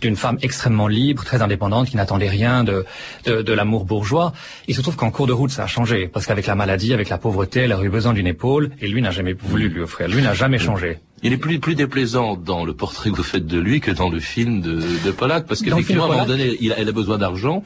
d'une 0.00 0.16
femme 0.16 0.38
extrêmement 0.42 0.88
libre, 0.88 1.24
très 1.24 1.42
indépendante, 1.42 1.88
qui 1.88 1.96
n'attendait 1.96 2.28
rien 2.28 2.64
de 2.64 2.84
de, 3.24 3.42
de 3.42 3.52
l'amour 3.52 3.84
bourgeois. 3.84 4.32
Il 4.68 4.74
se 4.74 4.82
trouve 4.82 4.96
qu'en 4.96 5.10
cours 5.10 5.26
de 5.26 5.32
route, 5.32 5.50
ça 5.50 5.64
a 5.64 5.66
changé 5.66 6.08
parce 6.08 6.26
qu'avec 6.26 6.46
la 6.46 6.54
maladie, 6.54 6.92
avec 6.94 7.08
la 7.08 7.18
pauvreté, 7.18 7.60
elle 7.60 7.72
a 7.72 7.82
eu 7.82 7.88
besoin 7.90 8.12
d'une 8.12 8.26
épaule 8.26 8.70
et 8.80 8.88
lui 8.88 9.00
n'a 9.02 9.10
jamais 9.10 9.32
voulu 9.32 9.68
lui 9.68 9.80
offrir. 9.82 10.08
Lui 10.08 10.22
n'a 10.22 10.34
jamais 10.34 10.58
changé. 10.58 10.98
Il 11.22 11.34
est 11.34 11.36
plus, 11.36 11.58
plus 11.58 11.74
déplaisant 11.74 12.34
dans 12.34 12.64
le 12.64 12.72
portrait 12.72 13.10
que 13.10 13.16
vous 13.16 13.22
faites 13.22 13.46
de 13.46 13.58
lui 13.58 13.82
que 13.82 13.90
dans 13.90 14.08
le 14.08 14.20
film 14.20 14.62
de, 14.62 14.80
de 15.04 15.10
Pollack, 15.10 15.44
parce 15.46 15.60
qu'effectivement, 15.60 16.04
à 16.04 16.06
un 16.06 16.12
moment 16.12 16.24
donné, 16.24 16.56
il 16.62 16.72
a, 16.72 16.78
elle 16.78 16.88
a 16.88 16.92
besoin 16.92 17.18
d'argent, 17.18 17.62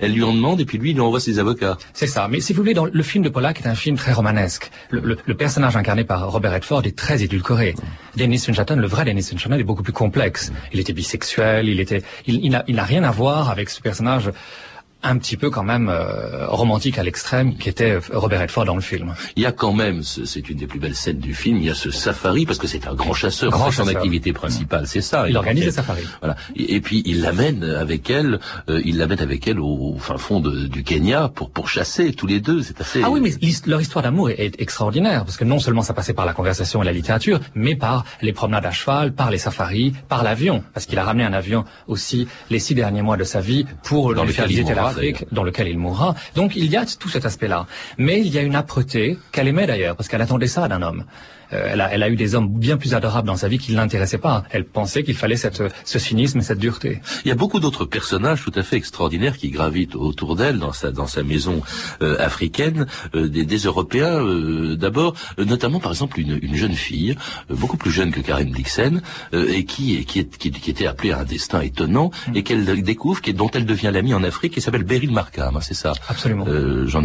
elle 0.00 0.12
lui 0.12 0.24
en 0.24 0.34
demande, 0.34 0.60
et 0.60 0.64
puis 0.64 0.76
lui, 0.76 0.90
il 0.90 0.94
lui 0.94 1.02
envoie 1.02 1.20
ses 1.20 1.38
avocats. 1.38 1.78
C'est 1.92 2.08
ça. 2.08 2.26
Mais 2.26 2.40
si 2.40 2.52
vous 2.52 2.62
voulez, 2.62 2.74
dans 2.74 2.84
le 2.84 3.02
film 3.04 3.22
de 3.22 3.28
Pollack 3.28 3.60
est 3.60 3.68
un 3.68 3.76
film 3.76 3.96
très 3.96 4.12
romanesque. 4.12 4.72
Le, 4.90 4.98
le, 4.98 5.16
le 5.24 5.34
personnage 5.36 5.76
incarné 5.76 6.02
par 6.02 6.28
Robert 6.32 6.52
Redford 6.52 6.84
est 6.84 6.98
très 6.98 7.22
édulcoré. 7.22 7.45
Dennis 8.16 8.38
Finchaton, 8.40 8.76
le 8.76 8.86
vrai 8.86 9.04
Dennis 9.04 9.24
Finchaton, 9.30 9.56
est 9.56 9.62
beaucoup 9.62 9.82
plus 9.82 9.92
complexe. 9.92 10.52
Il 10.72 10.80
était 10.80 10.92
bisexuel, 10.92 11.68
il 11.68 11.80
était, 11.80 12.02
il 12.26 12.50
n'a 12.50 12.84
rien 12.84 13.04
à 13.04 13.10
voir 13.10 13.50
avec 13.50 13.70
ce 13.70 13.80
personnage 13.80 14.30
un 15.02 15.18
petit 15.18 15.36
peu 15.36 15.50
quand 15.50 15.62
même 15.62 15.88
euh, 15.88 16.46
romantique 16.48 16.98
à 16.98 17.02
l'extrême 17.02 17.56
qui 17.56 17.68
était 17.68 17.98
Robert 18.12 18.40
Redford 18.40 18.64
dans 18.64 18.74
le 18.74 18.80
film. 18.80 19.14
Il 19.36 19.42
y 19.42 19.46
a 19.46 19.52
quand 19.52 19.72
même, 19.72 20.02
c'est 20.02 20.48
une 20.48 20.56
des 20.56 20.66
plus 20.66 20.80
belles 20.80 20.94
scènes 20.94 21.18
du 21.18 21.34
film, 21.34 21.58
il 21.58 21.64
y 21.64 21.70
a 21.70 21.74
ce 21.74 21.90
safari 21.90 22.46
parce 22.46 22.58
que 22.58 22.66
c'est 22.66 22.86
un 22.86 22.94
grand 22.94 23.12
chasseur, 23.12 23.50
grand 23.50 23.70
son 23.70 23.86
activité 23.88 24.32
principale, 24.32 24.86
c'est 24.86 25.00
ça. 25.00 25.28
Il, 25.28 25.36
organise 25.36 25.64
le 25.64 25.70
safari. 25.70 26.02
Voilà. 26.20 26.36
Et, 26.56 26.80
puis 26.80 27.02
il 27.06 27.20
l'amène 27.20 27.62
avec 27.64 28.10
elle, 28.10 28.40
euh, 28.68 28.80
il 28.84 28.98
l'amène 28.98 29.20
avec 29.20 29.46
elle 29.46 29.60
au, 29.60 29.96
fin 29.98 30.18
fond 30.18 30.40
du 30.40 30.82
Kenya 30.82 31.30
pour 31.34 31.50
pour 31.50 31.68
chasser 31.68 32.12
tous 32.12 32.26
les 32.26 32.40
deux. 32.40 32.62
C'est 32.62 32.80
assez. 32.80 33.02
Ah 33.02 33.10
oui, 33.10 33.20
mais 33.20 33.32
leur 33.66 33.80
histoire 33.80 34.02
d'amour 34.02 34.30
est, 34.30 34.38
est, 34.38 34.60
extraordinaire 34.60 35.24
parce 35.24 35.36
que 35.36 35.44
non 35.44 35.58
seulement 35.58 35.82
ça 35.82 35.94
passait 35.94 36.14
par 36.14 36.26
la 36.26 36.32
conversation 36.32 36.82
et 36.82 36.86
la 36.86 36.92
littérature, 36.92 37.40
mais 37.54 37.76
par 37.76 38.04
les 38.22 38.32
promenades 38.32 38.66
à 38.66 38.70
cheval, 38.70 39.12
par 39.12 39.30
les 39.30 39.38
safaris, 39.38 39.92
par 40.08 40.22
l'avion, 40.22 40.64
parce 40.74 40.86
qu'il 40.86 40.98
a 40.98 41.04
ramené 41.04 41.24
un 41.24 41.32
avion 41.32 41.64
aussi 41.86 42.26
les 42.50 42.58
six 42.58 42.74
derniers 42.74 43.02
mois 43.02 43.16
de 43.16 43.24
sa 43.24 43.40
vie 43.40 43.66
pour 43.84 44.14
Dans 44.14 44.24
lui 44.24 44.32
faire 44.32 44.46
visiter 44.46 44.74
la 44.74 44.85
dans 45.32 45.42
lequel 45.42 45.68
il 45.68 45.78
mourra. 45.78 46.14
Donc 46.34 46.56
il 46.56 46.66
y 46.66 46.76
a 46.76 46.84
tout 46.86 47.08
cet 47.08 47.24
aspect-là. 47.24 47.66
Mais 47.98 48.20
il 48.20 48.28
y 48.28 48.38
a 48.38 48.42
une 48.42 48.56
âpreté 48.56 49.18
qu'elle 49.32 49.48
aimait 49.48 49.66
d'ailleurs, 49.66 49.96
parce 49.96 50.08
qu'elle 50.08 50.22
attendait 50.22 50.46
ça 50.46 50.68
d'un 50.68 50.82
homme. 50.82 51.04
Euh, 51.52 51.68
elle, 51.70 51.80
a, 51.80 51.92
elle, 51.92 52.02
a, 52.02 52.08
eu 52.08 52.16
des 52.16 52.34
hommes 52.34 52.48
bien 52.48 52.76
plus 52.76 52.94
adorables 52.94 53.26
dans 53.26 53.36
sa 53.36 53.48
vie 53.48 53.58
qui 53.58 53.72
ne 53.72 53.76
l'intéressaient 53.76 54.18
pas. 54.18 54.44
Elle 54.50 54.64
pensait 54.64 55.04
qu'il 55.04 55.14
fallait 55.14 55.36
cette, 55.36 55.62
ce 55.84 55.98
cynisme 55.98 56.38
et 56.40 56.42
cette 56.42 56.58
dureté. 56.58 57.00
Il 57.24 57.28
y 57.28 57.32
a 57.32 57.34
beaucoup 57.34 57.60
d'autres 57.60 57.84
personnages 57.84 58.42
tout 58.42 58.52
à 58.54 58.62
fait 58.62 58.76
extraordinaires 58.76 59.36
qui 59.36 59.50
gravitent 59.50 59.94
autour 59.94 60.36
d'elle 60.36 60.58
dans 60.58 60.72
sa, 60.72 60.90
dans 60.90 61.06
sa 61.06 61.22
maison 61.22 61.62
euh, 62.02 62.16
africaine, 62.18 62.86
euh, 63.14 63.28
des, 63.28 63.44
des, 63.44 63.56
Européens 63.58 64.22
d'abord, 64.76 65.14
notamment 65.38 65.80
par 65.80 65.90
exemple 65.90 66.20
une, 66.20 66.38
une 66.42 66.54
jeune 66.54 66.74
fille, 66.74 67.16
beaucoup 67.48 67.76
plus 67.76 67.90
jeune 67.90 68.12
que 68.12 68.20
Karen 68.20 68.50
Blixen, 68.50 69.02
et 69.32 69.64
qui, 69.64 70.04
qui, 70.04 70.20
est, 70.20 70.36
qui, 70.36 70.50
qui, 70.50 70.70
était 70.70 70.86
appelée 70.86 71.10
à 71.10 71.20
un 71.20 71.24
destin 71.24 71.60
étonnant, 71.60 72.10
et 72.34 72.42
qu'elle 72.42 72.82
découvre, 72.82 73.20
qui, 73.20 73.34
dont 73.34 73.50
elle 73.54 73.66
devient 73.66 73.90
l'amie 73.92 74.14
en 74.14 74.22
Afrique, 74.22 74.54
qui 74.54 74.60
s'appelle 74.60 74.75
s'appelle 74.76 74.98
Beryl 74.98 75.12
Markham, 75.12 75.56
hein, 75.56 75.60
c'est 75.62 75.74
ça 75.74 75.92
Absolument. 76.08 76.44
Euh, 76.48 76.86
Jean. 76.86 77.04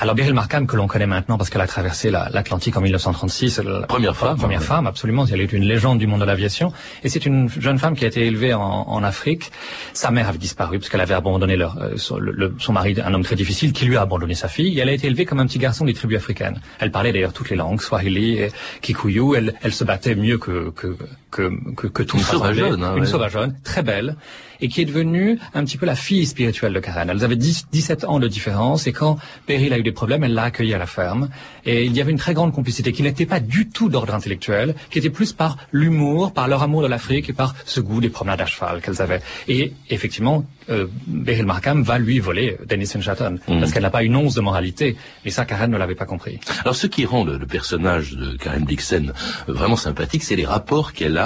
Alors 0.00 0.14
Beryl 0.14 0.34
Markham, 0.34 0.66
que 0.66 0.76
l'on 0.76 0.86
connaît 0.86 1.06
maintenant 1.06 1.36
parce 1.38 1.50
qu'elle 1.50 1.60
a 1.60 1.66
traversé 1.66 2.10
l'Atlantique 2.10 2.76
en 2.76 2.80
1936. 2.80 3.58
La 3.60 3.86
première 3.86 4.16
femme. 4.16 4.36
Première 4.36 4.62
femme, 4.62 4.86
absolument. 4.86 5.26
Elle 5.26 5.40
est 5.40 5.52
une 5.52 5.64
légende 5.64 5.98
du 5.98 6.06
monde 6.06 6.20
de 6.20 6.24
l'aviation. 6.24 6.72
Et 7.02 7.08
c'est 7.08 7.26
une 7.26 7.48
jeune 7.48 7.78
femme 7.78 7.94
qui 7.94 8.04
a 8.04 8.08
été 8.08 8.26
élevée 8.26 8.54
en, 8.54 8.62
en 8.62 9.02
Afrique. 9.02 9.52
Sa 9.92 10.10
mère 10.10 10.28
avait 10.28 10.38
disparu 10.38 10.78
parce 10.78 10.88
qu'elle 10.88 11.00
avait 11.00 11.14
abandonné 11.14 11.56
leur, 11.56 11.76
euh, 11.78 11.96
son, 11.96 12.16
le, 12.16 12.54
son, 12.58 12.72
mari, 12.72 12.96
un 13.04 13.12
homme 13.12 13.24
très 13.24 13.36
difficile, 13.36 13.72
qui 13.72 13.84
lui 13.84 13.96
a 13.96 14.02
abandonné 14.02 14.34
sa 14.34 14.48
fille. 14.48 14.78
Et 14.78 14.80
elle 14.80 14.88
a 14.88 14.92
été 14.92 15.06
élevée 15.06 15.24
comme 15.24 15.40
un 15.40 15.46
petit 15.46 15.58
garçon 15.58 15.84
des 15.84 15.94
tribus 15.94 16.16
africaines. 16.16 16.60
Elle 16.78 16.90
parlait 16.90 17.12
d'ailleurs 17.12 17.32
toutes 17.32 17.50
les 17.50 17.56
langues, 17.56 17.80
Swahili, 17.80 18.38
et 18.38 18.52
Kikuyu. 18.80 19.36
Elle, 19.36 19.54
elle 19.62 19.72
se 19.72 19.84
battait 19.84 20.14
mieux 20.14 20.38
que 20.38 20.70
que 20.70 20.96
que 21.34 21.46
que, 21.78 21.86
que 21.96 22.02
tout 22.02 22.16
une 22.18 22.22
sauvageonne, 22.22 22.82
hein, 22.84 22.94
une 22.96 23.02
ouais. 23.02 23.06
sauvageonne, 23.14 23.52
très 23.64 23.82
belle 23.82 24.16
et 24.60 24.68
qui 24.68 24.80
est 24.80 24.84
devenue 24.84 25.38
un 25.52 25.64
petit 25.64 25.76
peu 25.76 25.84
la 25.84 25.96
fille 25.96 26.24
spirituelle 26.26 26.72
de 26.72 26.78
Karen. 26.86 27.10
Elles 27.10 27.24
avaient 27.24 27.36
10, 27.36 27.66
17 27.72 28.04
ans 28.04 28.20
de 28.20 28.28
différence 28.28 28.86
et 28.86 28.92
quand 28.92 29.18
Beryl 29.48 29.72
a 29.74 29.78
eu 29.78 29.82
des 29.82 29.92
problèmes, 30.00 30.22
elle 30.24 30.32
l'a 30.32 30.44
accueillie 30.44 30.72
à 30.74 30.78
la 30.78 30.86
ferme 30.86 31.28
et 31.66 31.84
il 31.84 31.92
y 31.94 32.00
avait 32.00 32.12
une 32.12 32.18
très 32.26 32.34
grande 32.38 32.52
complicité 32.54 32.92
qui 32.92 33.02
n'était 33.02 33.26
pas 33.26 33.40
du 33.40 33.68
tout 33.68 33.88
d'ordre 33.88 34.14
intellectuel, 34.14 34.74
qui 34.90 34.98
était 35.00 35.10
plus 35.10 35.32
par 35.32 35.58
l'humour, 35.72 36.32
par 36.32 36.46
leur 36.48 36.62
amour 36.62 36.82
de 36.82 36.86
l'Afrique 36.94 37.28
et 37.28 37.36
par 37.42 37.50
ce 37.66 37.80
goût 37.88 38.00
des 38.00 38.10
promenades 38.16 38.40
à 38.42 38.46
cheval 38.46 38.80
qu'elles 38.80 39.02
avaient. 39.02 39.20
Et 39.48 39.72
effectivement, 39.90 40.46
euh, 40.70 40.86
Beryl 41.08 41.44
Markham 41.52 41.82
va 41.82 41.98
lui 41.98 42.18
voler 42.20 42.56
Dennis 42.70 42.92
Chatton 43.06 43.34
Mhm. 43.48 43.58
parce 43.60 43.72
qu'elle 43.72 43.82
n'a 43.88 43.90
pas 43.98 44.04
une 44.04 44.16
once 44.16 44.34
de 44.34 44.40
moralité. 44.40 44.96
Et 45.26 45.30
ça, 45.36 45.44
Karen 45.44 45.70
ne 45.70 45.76
l'avait 45.82 45.96
pas 46.02 46.06
compris. 46.06 46.38
Alors 46.64 46.76
ce 46.76 46.86
qui 46.86 47.04
rend 47.12 47.24
le, 47.24 47.36
le 47.44 47.46
personnage 47.46 48.12
de 48.12 48.36
Karen 48.36 48.64
Blixen 48.64 49.12
euh, 49.48 49.52
vraiment 49.52 49.76
sympathique, 49.76 50.22
c'est 50.22 50.36
les 50.36 50.46
rapports 50.46 50.92
qu'elle 50.96 51.18
a 51.18 51.23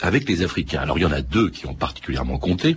avec 0.00 0.28
les 0.28 0.42
Africains. 0.42 0.80
Alors 0.80 0.98
il 0.98 1.02
y 1.02 1.06
en 1.06 1.12
a 1.12 1.22
deux 1.22 1.50
qui 1.50 1.66
ont 1.66 1.74
particulièrement 1.74 2.38
compté. 2.38 2.76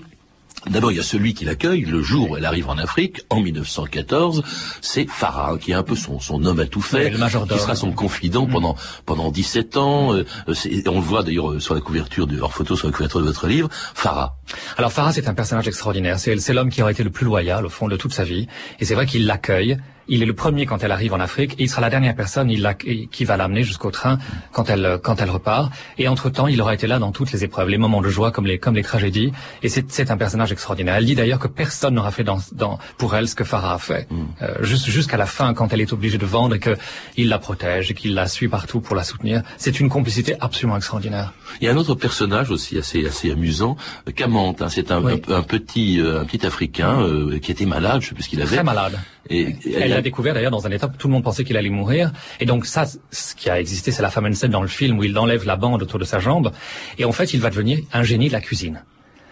D'abord, 0.69 0.91
il 0.93 0.97
y 0.97 0.99
a 1.01 1.03
celui 1.03 1.33
qui 1.33 1.43
l'accueille 1.43 1.81
le 1.83 2.01
jour 2.01 2.29
où 2.31 2.37
elle 2.37 2.45
arrive 2.45 2.69
en 2.69 2.77
Afrique, 2.77 3.23
en 3.29 3.41
1914. 3.41 4.43
C'est 4.81 5.05
Farah, 5.09 5.57
qui 5.57 5.71
est 5.71 5.73
un 5.73 5.83
peu 5.83 5.95
son, 5.95 6.21
son 6.21 6.45
homme 6.45 6.61
à 6.61 6.65
tout 6.67 6.81
faire, 6.81 7.11
Oui, 7.11 7.47
qui 7.49 7.59
sera 7.59 7.75
son 7.75 7.91
confident 7.91 8.45
pendant 8.47 8.75
pendant 9.05 9.29
17 9.29 9.75
ans. 9.75 10.13
Euh, 10.13 10.23
c'est- 10.53 10.87
on 10.87 10.95
le 10.95 11.01
voit 11.01 11.21
d'ailleurs 11.23 11.51
euh, 11.51 11.59
sur 11.59 11.75
la 11.75 11.81
couverture, 11.81 12.27
de, 12.27 12.39
hors 12.39 12.53
photo 12.53 12.77
sur 12.77 12.87
la 12.87 12.93
couverture 12.93 13.19
de 13.19 13.25
votre 13.25 13.47
livre. 13.47 13.67
Farah. 13.93 14.37
Alors 14.77 14.93
Farah, 14.93 15.11
c'est 15.11 15.27
un 15.27 15.33
personnage 15.33 15.67
extraordinaire. 15.67 16.17
C'est 16.17 16.37
c'est 16.39 16.53
l'homme 16.53 16.69
qui 16.69 16.81
aurait 16.81 16.93
été 16.93 17.03
le 17.03 17.09
plus 17.09 17.25
loyal 17.25 17.65
au 17.65 17.69
fond 17.69 17.89
de 17.89 17.97
toute 17.97 18.13
sa 18.13 18.23
vie. 18.23 18.47
Et 18.79 18.85
c'est 18.85 18.95
vrai 18.95 19.05
qu'il 19.05 19.25
l'accueille. 19.25 19.77
Il 20.07 20.21
est 20.21 20.25
le 20.25 20.33
premier 20.33 20.65
quand 20.65 20.83
elle 20.83 20.91
arrive 20.91 21.13
en 21.13 21.19
Afrique 21.19 21.53
et 21.59 21.63
il 21.63 21.69
sera 21.69 21.81
la 21.81 21.89
dernière 21.89 22.15
personne 22.15 22.49
il 22.51 22.61
l'a- 22.61 22.73
qui 22.73 23.25
va 23.25 23.37
l'amener 23.37 23.63
jusqu'au 23.63 23.91
train 23.91 24.17
quand 24.51 24.69
elle 24.69 24.99
quand 25.01 25.21
elle 25.21 25.29
repart. 25.29 25.71
Et 25.97 26.07
entre-temps, 26.07 26.47
il 26.47 26.61
aura 26.61 26.73
été 26.73 26.87
là 26.87 26.99
dans 26.99 27.11
toutes 27.11 27.31
les 27.31 27.43
épreuves, 27.43 27.69
les 27.69 27.77
moments 27.77 28.01
de 28.01 28.09
joie 28.09 28.31
comme 28.31 28.45
les 28.45 28.59
comme 28.59 28.75
les 28.75 28.83
tragédies. 28.83 29.31
Et 29.61 29.69
c'est 29.69 29.89
c'est 29.91 30.11
un 30.11 30.17
personnage 30.17 30.51
extraordinaire. 30.51 30.95
Elle 30.95 31.05
dit 31.05 31.15
d'ailleurs 31.15 31.39
que 31.39 31.47
personne 31.47 31.93
n'aura 31.95 32.11
fait 32.11 32.23
dans, 32.23 32.39
dans 32.53 32.79
pour 32.97 33.15
elle 33.15 33.27
ce 33.27 33.35
que 33.35 33.43
Farah 33.43 33.75
a 33.75 33.77
fait. 33.77 34.07
Euh, 34.41 34.55
juste 34.61 34.87
jusqu'à 34.89 35.17
la 35.17 35.25
fin, 35.25 35.53
quand 35.53 35.71
elle 35.73 35.81
est 35.81 35.93
obligée 35.93 36.17
de 36.17 36.25
vendre 36.25 36.55
et 36.55 36.59
que 36.59 36.75
il 37.17 37.29
la 37.29 37.39
protège 37.39 37.91
et 37.91 37.93
qu'il 37.93 38.13
la 38.13 38.27
suit 38.27 38.47
partout 38.49 38.81
pour 38.81 38.95
la 38.95 39.03
soutenir. 39.03 39.41
C'est 39.57 39.79
une 39.79 39.89
complicité 39.89 40.35
absolument 40.41 40.77
extraordinaire. 40.77 41.33
Il 41.61 41.65
y 41.65 41.69
a 41.69 41.71
un 41.71 41.77
autre 41.77 41.95
personnage 41.95 42.51
aussi 42.51 42.77
assez 42.77 43.05
assez 43.05 43.31
amusant, 43.31 43.77
euh, 44.07 44.11
Kamant. 44.11 44.55
hein. 44.59 44.69
c'est 44.69 44.91
un, 44.91 45.01
Oui. 45.01 45.21
un, 45.29 45.35
un 45.35 45.43
petit 45.43 45.99
euh, 46.01 46.21
un 46.21 46.25
petit 46.25 46.45
Africain 46.45 46.99
euh, 47.01 47.39
qui 47.39 47.51
était 47.51 47.65
malade, 47.65 48.01
je 48.01 48.09
sais 48.09 48.15
plus 48.15 48.23
ce 48.23 48.29
qu'il 48.29 48.41
avait. 48.41 48.55
Très 48.57 48.63
malade. 48.63 48.99
Et, 49.29 49.55
Elle 49.73 49.91
l'a 49.91 50.01
découvert 50.01 50.33
d'ailleurs 50.33 50.51
dans 50.51 50.67
un 50.67 50.71
état 50.71 50.87
où 50.87 50.97
tout 50.97 51.07
le 51.07 51.13
monde 51.13 51.23
pensait 51.23 51.43
qu'il 51.43 51.57
allait 51.57 51.69
mourir. 51.69 52.11
Et 52.39 52.45
donc 52.45 52.65
ça, 52.65 52.85
ce 53.11 53.35
qui 53.35 53.49
a 53.49 53.59
existé, 53.59 53.91
c'est 53.91 54.01
la 54.01 54.09
fameuse 54.09 54.35
scène 54.35 54.51
dans 54.51 54.61
le 54.61 54.67
film 54.67 54.99
où 54.99 55.03
il 55.03 55.17
enlève 55.17 55.45
la 55.45 55.55
bande 55.55 55.81
autour 55.81 55.99
de 55.99 56.05
sa 56.05 56.19
jambe. 56.19 56.51
Et 56.97 57.05
en 57.05 57.11
fait, 57.11 57.33
il 57.33 57.39
va 57.39 57.49
devenir 57.49 57.79
un 57.93 58.03
génie 58.03 58.27
de 58.27 58.33
la 58.33 58.41
cuisine. 58.41 58.83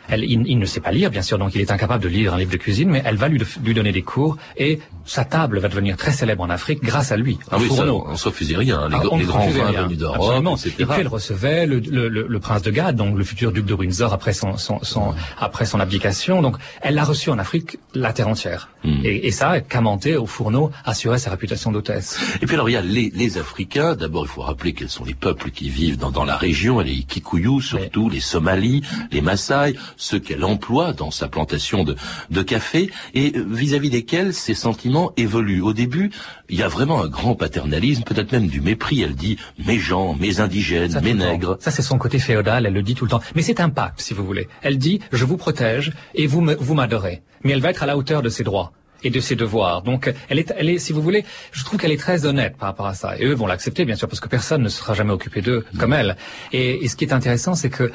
Elle, 0.09 0.25
il, 0.25 0.45
il 0.47 0.59
ne 0.59 0.65
sait 0.65 0.81
pas 0.81 0.91
lire, 0.91 1.09
bien 1.09 1.21
sûr, 1.21 1.37
donc 1.37 1.55
il 1.55 1.61
est 1.61 1.71
incapable 1.71 2.03
de 2.03 2.09
lire 2.09 2.33
un 2.33 2.37
livre 2.37 2.51
de 2.51 2.57
cuisine, 2.57 2.89
mais 2.89 3.01
elle 3.05 3.15
va 3.15 3.29
lui, 3.29 3.39
lui 3.63 3.73
donner 3.73 3.93
des 3.93 4.01
cours 4.01 4.35
et 4.57 4.79
sa 5.05 5.23
table 5.23 5.59
va 5.59 5.69
devenir 5.69 5.95
très 5.95 6.11
célèbre 6.11 6.43
en 6.43 6.49
Afrique 6.49 6.83
grâce 6.83 7.13
à 7.13 7.17
lui. 7.17 7.37
Ah 7.49 7.57
oui, 7.59 7.69
ça, 7.69 7.85
on 7.85 8.11
ne 8.11 8.17
se 8.17 8.27
refusait 8.27 8.57
rien. 8.57 8.89
Les, 8.89 8.95
les 8.95 9.25
grands 9.25 9.47
vins 9.47 9.71
venus 9.71 9.97
d'Europe. 9.99 10.57
Et 10.65 10.85
puis 10.85 10.85
elle 10.99 11.07
recevait 11.07 11.65
le, 11.65 11.79
le, 11.79 12.09
le, 12.09 12.25
le 12.27 12.39
prince 12.39 12.61
de 12.63 12.71
Galles, 12.71 12.95
donc 12.95 13.15
le 13.17 13.23
futur 13.23 13.53
duc 13.53 13.65
de 13.65 13.73
Windsor 13.73 14.11
après 14.11 14.33
son, 14.33 14.57
son, 14.57 14.79
son, 14.83 15.13
après 15.39 15.65
son 15.65 15.79
abdication. 15.79 16.41
Donc 16.41 16.57
elle 16.81 16.95
l'a 16.95 17.05
reçu 17.05 17.29
en 17.29 17.39
Afrique 17.39 17.77
la 17.93 18.11
terre 18.11 18.27
entière. 18.27 18.69
Hmm. 18.83 19.01
Et, 19.03 19.27
et 19.27 19.31
ça, 19.31 19.61
Camanté 19.61 20.15
au 20.15 20.25
fourneau 20.25 20.71
assurait 20.85 21.19
sa 21.19 21.29
réputation 21.29 21.71
d'hôtesse. 21.71 22.19
Et 22.41 22.45
puis 22.45 22.55
alors 22.55 22.69
il 22.69 22.73
y 22.73 22.77
a 22.77 22.81
les, 22.81 23.11
les 23.13 23.37
Africains. 23.37 23.95
D'abord, 23.95 24.25
il 24.25 24.29
faut 24.29 24.41
rappeler 24.41 24.73
quels 24.73 24.89
sont 24.89 25.05
les 25.05 25.13
peuples 25.13 25.51
qui 25.51 25.69
vivent 25.69 25.97
dans, 25.97 26.11
dans 26.11 26.25
la 26.25 26.35
région. 26.35 26.79
Les 26.79 27.03
Kikuyu 27.03 27.61
surtout, 27.61 28.09
les 28.09 28.19
Somalis, 28.19 28.81
les 29.11 29.21
Maasai, 29.21 29.75
ceux 29.97 30.19
qu'elle 30.19 30.43
emploie 30.43 30.93
dans 30.93 31.11
sa 31.11 31.27
plantation 31.27 31.83
de, 31.83 31.95
de 32.29 32.41
café, 32.41 32.89
et 33.13 33.33
euh, 33.35 33.45
vis-à-vis 33.47 33.89
desquels 33.89 34.33
ces 34.33 34.55
sentiments 34.55 35.11
évoluent. 35.17 35.61
Au 35.61 35.73
début, 35.73 36.11
il 36.51 36.59
y 36.59 36.63
a 36.63 36.67
vraiment 36.67 37.01
un 37.03 37.07
grand 37.07 37.33
paternalisme, 37.35 38.03
peut-être 38.03 38.31
même 38.31 38.47
du 38.47 38.61
mépris. 38.61 39.01
Elle 39.01 39.15
dit 39.15 39.37
mes 39.65 39.79
gens, 39.79 40.13
mes 40.13 40.39
indigènes, 40.39 40.91
Ça, 40.91 41.01
mes 41.01 41.13
nègres. 41.15 41.57
Ça, 41.59 41.71
c'est 41.71 41.81
son 41.81 41.97
côté 41.97 42.19
féodal, 42.19 42.65
elle 42.67 42.73
le 42.73 42.83
dit 42.83 42.93
tout 42.93 43.05
le 43.05 43.09
temps. 43.11 43.21
Mais 43.35 43.41
c'est 43.41 43.59
un 43.59 43.69
pacte, 43.69 44.01
si 44.01 44.13
vous 44.13 44.25
voulez. 44.25 44.47
Elle 44.61 44.77
dit, 44.77 44.99
je 45.11 45.25
vous 45.25 45.37
protège 45.37 45.93
et 46.13 46.27
vous 46.27 46.41
me- 46.41 46.55
vous 46.55 46.73
m'adorez. 46.75 47.23
Mais 47.43 47.53
elle 47.53 47.61
va 47.61 47.69
être 47.71 47.81
à 47.83 47.85
la 47.87 47.97
hauteur 47.97 48.21
de 48.21 48.29
ses 48.29 48.43
droits 48.43 48.73
et 49.03 49.09
de 49.09 49.19
ses 49.19 49.35
devoirs. 49.35 49.81
Donc, 49.81 50.13
elle 50.29 50.37
est, 50.37 50.53
elle 50.57 50.69
est, 50.69 50.77
si 50.77 50.93
vous 50.93 51.01
voulez, 51.01 51.25
je 51.51 51.63
trouve 51.63 51.79
qu'elle 51.79 51.91
est 51.91 51.97
très 51.99 52.25
honnête 52.27 52.55
par 52.57 52.69
rapport 52.69 52.85
à 52.85 52.93
ça. 52.93 53.17
Et 53.17 53.25
eux 53.25 53.33
vont 53.33 53.47
l'accepter, 53.47 53.83
bien 53.85 53.95
sûr, 53.95 54.07
parce 54.07 54.19
que 54.19 54.27
personne 54.27 54.61
ne 54.61 54.69
sera 54.69 54.93
jamais 54.93 55.11
occupé 55.11 55.41
d'eux 55.41 55.65
comme 55.79 55.93
elle. 55.93 56.15
Et, 56.51 56.83
et 56.83 56.87
ce 56.87 56.95
qui 56.95 57.05
est 57.05 57.13
intéressant, 57.13 57.55
c'est 57.55 57.69
que 57.71 57.91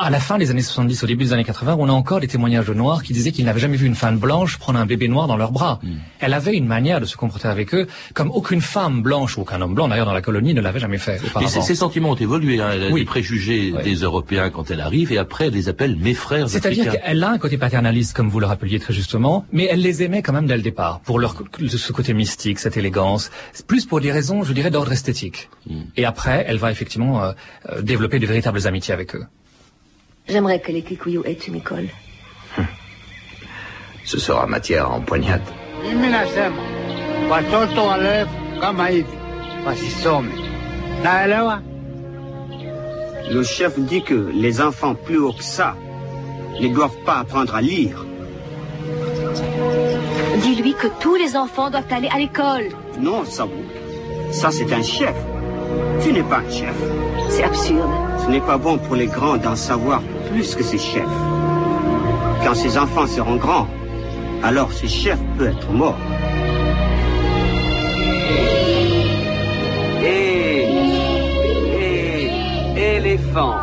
à 0.00 0.10
la 0.10 0.20
fin 0.20 0.38
des 0.38 0.50
années 0.52 0.62
70, 0.62 1.02
au 1.02 1.06
début 1.08 1.24
des 1.24 1.32
années 1.32 1.42
80, 1.44 1.76
on 1.78 1.88
a 1.88 1.92
encore 1.92 2.20
des 2.20 2.28
témoignages 2.28 2.66
de 2.66 2.72
noirs 2.74 3.02
qui 3.02 3.12
disaient 3.12 3.32
qu'ils 3.32 3.44
n'avaient 3.44 3.58
jamais 3.58 3.76
vu 3.76 3.84
une 3.86 3.96
femme 3.96 4.18
blanche 4.18 4.56
prendre 4.56 4.78
un 4.78 4.86
bébé 4.86 5.08
noir 5.08 5.26
dans 5.26 5.36
leurs 5.36 5.50
bras. 5.50 5.80
Elle 6.20 6.34
avait 6.34 6.56
une 6.56 6.66
manière 6.66 7.00
de 7.00 7.04
se 7.04 7.16
comporter 7.16 7.48
avec 7.48 7.74
eux 7.74 7.88
comme 8.14 8.30
aucune 8.30 8.60
femme 8.60 9.02
blanche 9.02 9.36
ou 9.36 9.40
aucun 9.42 9.60
homme 9.60 9.74
blanc 9.74 9.88
d'ailleurs 9.88 10.06
dans 10.06 10.12
la 10.12 10.22
colonie 10.22 10.54
ne 10.54 10.60
l'avait 10.60 10.78
jamais 10.78 10.98
fait 10.98 11.16
Et 11.16 11.26
auparavant. 11.26 11.48
ces, 11.50 11.62
ces 11.62 11.74
sentiments 11.74 12.10
ont 12.10 12.14
évolué. 12.14 12.60
Hein. 12.60 12.70
Elle 12.74 12.84
a 12.84 12.88
Oui. 12.90 13.00
des 13.00 13.06
préjugés 13.06 13.72
Oui. 13.76 13.82
des 13.82 13.96
Européens 13.96 14.50
quand 14.50 14.70
elle 14.70 14.80
arrive, 14.80 15.12
et 15.12 15.18
après 15.18 15.48
elle 15.48 15.54
les 15.54 15.68
appelle 15.68 15.96
mes 15.96 16.14
frères 16.14 16.48
C'est-à-dire 16.48 16.92
qu'elle 16.92 17.22
a 17.24 17.30
un 17.30 17.38
côté 17.38 17.58
paternaliste, 17.58 18.14
comme 18.16 18.28
vous 18.28 18.38
le 18.40 18.46
rappeliez 18.46 18.78
très 18.78 18.94
justement, 18.94 19.44
mais 19.52 19.66
elle 19.70 19.80
les 19.80 20.04
aimait 20.04 20.22
quand 20.22 20.32
même 20.32 20.46
dès 20.46 20.56
le 20.56 20.62
départ, 20.62 21.00
pour 21.00 21.18
leur, 21.18 21.34
ce 21.66 21.92
côté 21.92 22.14
mystique, 22.14 22.60
cette 22.60 22.76
élégance, 22.76 23.30
plus 23.66 23.84
pour 23.84 24.00
des 24.00 24.12
raisons, 24.12 24.44
je 24.44 24.52
dirais, 24.52 24.70
d'ordre 24.70 24.92
esthétique. 24.92 25.48
Et 25.96 26.04
après, 26.04 26.44
elle 26.48 26.58
va 26.58 26.70
effectivement 26.70 27.22
euh, 27.22 27.32
euh, 27.70 27.82
développer 27.82 28.18
de 28.20 28.26
véritables 28.26 28.66
amitiés 28.66 28.94
avec 28.94 29.14
eux. 29.16 29.24
J'aimerais 30.28 30.60
que 30.60 30.72
les 30.72 30.82
Kikuyu 30.82 31.22
aient 31.24 31.32
une 31.32 31.56
école. 31.56 31.88
Ce 34.04 34.18
sera 34.18 34.46
matière 34.46 34.90
hivi 38.90 39.04
wasisome. 39.66 40.30
Naelewa? 41.02 41.60
Le 43.30 43.42
chef 43.42 43.78
dit 43.78 44.02
que 44.02 44.30
les 44.32 44.60
enfants 44.60 44.94
plus 44.94 45.18
hauts 45.18 45.32
que 45.32 45.44
ça 45.44 45.76
ne 46.60 46.68
doivent 46.68 47.02
pas 47.04 47.18
apprendre 47.18 47.54
à 47.54 47.60
lire. 47.60 48.04
Dis-lui 50.42 50.74
que 50.74 50.88
tous 51.00 51.16
les 51.16 51.36
enfants 51.36 51.70
doivent 51.70 51.92
aller 51.92 52.08
à 52.08 52.18
l'école. 52.18 52.68
Non, 52.98 53.24
Sabou. 53.24 53.62
Ça, 54.32 54.50
c'est 54.50 54.72
un 54.72 54.82
chef. 54.82 55.14
Tu 56.02 56.12
n'es 56.12 56.22
pas 56.22 56.38
un 56.38 56.50
chef. 56.50 56.74
C'est 57.28 57.44
absurde. 57.44 57.90
Ce 58.24 58.30
n'est 58.30 58.40
pas 58.40 58.56
bon 58.56 58.78
pour 58.78 58.96
les 58.96 59.06
grands 59.06 59.36
d'en 59.36 59.56
savoir 59.56 60.02
plus 60.30 60.54
que 60.54 60.62
ses 60.62 60.78
chefs. 60.78 61.02
Quand 62.44 62.54
ses 62.54 62.78
enfants 62.78 63.06
seront 63.06 63.36
grands, 63.36 63.66
alors 64.42 64.72
ce 64.72 64.86
chef 64.86 65.18
peut 65.36 65.48
être 65.48 65.70
mort. 65.72 65.98
Et... 70.02 70.68
Et... 71.80 72.96
Éléphant. 72.96 73.54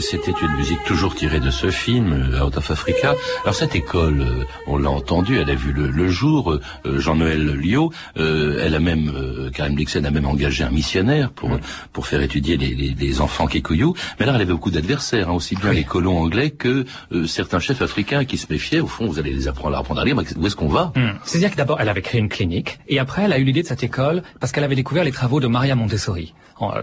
Et 0.00 0.02
c'était 0.02 0.32
une 0.40 0.56
musique 0.56 0.82
toujours 0.84 1.14
tirée 1.14 1.40
de 1.40 1.50
ce 1.50 1.70
film, 1.70 2.12
euh, 2.12 2.42
Out 2.42 2.56
of 2.56 2.70
Africa. 2.70 3.14
Alors 3.42 3.54
cette 3.54 3.74
école, 3.74 4.22
euh, 4.22 4.44
on 4.66 4.78
l'a 4.78 4.88
entendu, 4.88 5.38
elle 5.38 5.50
a 5.50 5.54
vu 5.54 5.72
le, 5.72 6.08
jour. 6.08 6.52
Euh, 6.52 6.98
Jean-Noël 6.98 7.54
Liot, 7.54 7.92
elle 8.16 8.74
a 8.74 8.80
même, 8.80 9.50
Karen 9.52 9.74
Blixen 9.74 10.06
a 10.06 10.10
même 10.10 10.24
engagé 10.24 10.64
un 10.64 10.70
missionnaire 10.70 11.30
pour 11.30 11.50
pour 11.92 12.06
faire 12.06 12.22
étudier 12.22 12.56
les, 12.56 12.74
les, 12.74 13.20
enfants 13.20 13.46
kikuyu. 13.46 13.92
Mais 14.18 14.24
là, 14.24 14.32
elle 14.34 14.42
avait 14.42 14.52
beaucoup 14.52 14.70
d'adversaires, 14.70 15.28
hein, 15.28 15.34
aussi 15.34 15.54
bien 15.54 15.72
les 15.72 15.84
colons 15.84 16.18
anglais 16.18 16.50
que 16.50 16.86
certains 17.26 17.60
chefs 17.60 17.82
africains 17.82 18.24
qui 18.24 18.38
se 18.38 18.46
méfiaient. 18.50 18.80
Au 18.80 18.86
fond, 18.86 19.06
vous 19.06 19.18
allez 19.18 19.32
les 19.32 19.48
apprendre, 19.48 19.76
à 19.76 19.80
apprendre 19.80 20.00
à 20.00 20.04
lire. 20.04 20.16
Mais 20.16 20.24
où 20.38 20.46
est-ce 20.46 20.56
qu'on 20.56 20.68
va? 20.68 20.92
Hmm. 20.96 21.12
C'est-à-dire 21.24 21.50
que 21.50 21.56
d'abord, 21.56 21.78
elle 21.80 21.90
avait 21.90 22.02
créé 22.02 22.20
une 22.20 22.30
clinique, 22.30 22.78
et 22.88 22.98
après, 22.98 23.24
elle 23.24 23.32
a 23.34 23.38
eu 23.38 23.44
l'idée 23.44 23.62
de 23.62 23.68
cette 23.68 23.84
école 23.84 24.22
parce 24.40 24.50
qu'elle 24.52 24.64
avait 24.64 24.76
découvert 24.76 25.04
les 25.04 25.12
travaux 25.12 25.40
de 25.40 25.46
Maria 25.46 25.74
Montessori. 25.74 26.34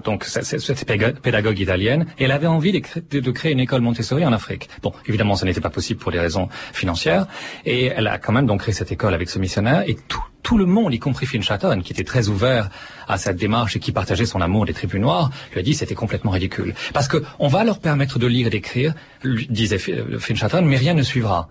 Donc, 0.03 0.23
cette 0.23 0.85
pédagogue 1.21 1.59
italienne, 1.59 2.07
et 2.17 2.23
elle 2.23 2.31
avait 2.31 2.47
envie 2.47 2.71
de, 2.71 2.81
de 3.11 3.31
créer 3.31 3.51
une 3.51 3.59
école 3.59 3.81
Montessori 3.81 4.25
en 4.25 4.33
Afrique. 4.33 4.69
Bon, 4.81 4.93
évidemment, 5.05 5.35
ça 5.35 5.45
n'était 5.45 5.61
pas 5.61 5.69
possible 5.69 5.99
pour 5.99 6.11
des 6.11 6.19
raisons 6.19 6.49
financières, 6.73 7.27
et 7.65 7.85
elle 7.85 8.07
a 8.07 8.17
quand 8.17 8.33
même 8.33 8.45
donc 8.45 8.61
créé 8.61 8.73
cette 8.73 8.91
école 8.91 9.13
avec 9.13 9.29
ce 9.29 9.39
missionnaire, 9.39 9.83
et 9.87 9.95
tout, 10.07 10.23
tout 10.43 10.57
le 10.57 10.65
monde, 10.65 10.93
y 10.93 10.99
compris 10.99 11.25
Finn 11.25 11.43
Chatton, 11.43 11.81
qui 11.83 11.93
était 11.93 12.03
très 12.03 12.29
ouvert 12.29 12.69
à 13.07 13.17
cette 13.17 13.37
démarche 13.37 13.75
et 13.75 13.79
qui 13.79 13.91
partageait 13.91 14.25
son 14.25 14.41
amour 14.41 14.65
des 14.65 14.73
tribus 14.73 15.01
noires, 15.01 15.29
lui 15.51 15.59
a 15.59 15.63
dit 15.63 15.73
c'était 15.73 15.95
complètement 15.95 16.31
ridicule. 16.31 16.73
Parce 16.93 17.07
que 17.07 17.23
on 17.39 17.47
va 17.47 17.63
leur 17.63 17.79
permettre 17.79 18.19
de 18.19 18.27
lire 18.27 18.47
et 18.47 18.49
d'écrire, 18.49 18.93
disait 19.23 19.77
Finn 19.77 20.35
Chatton, 20.35 20.63
mais 20.63 20.77
rien 20.77 20.93
ne 20.93 21.03
suivra. 21.03 21.49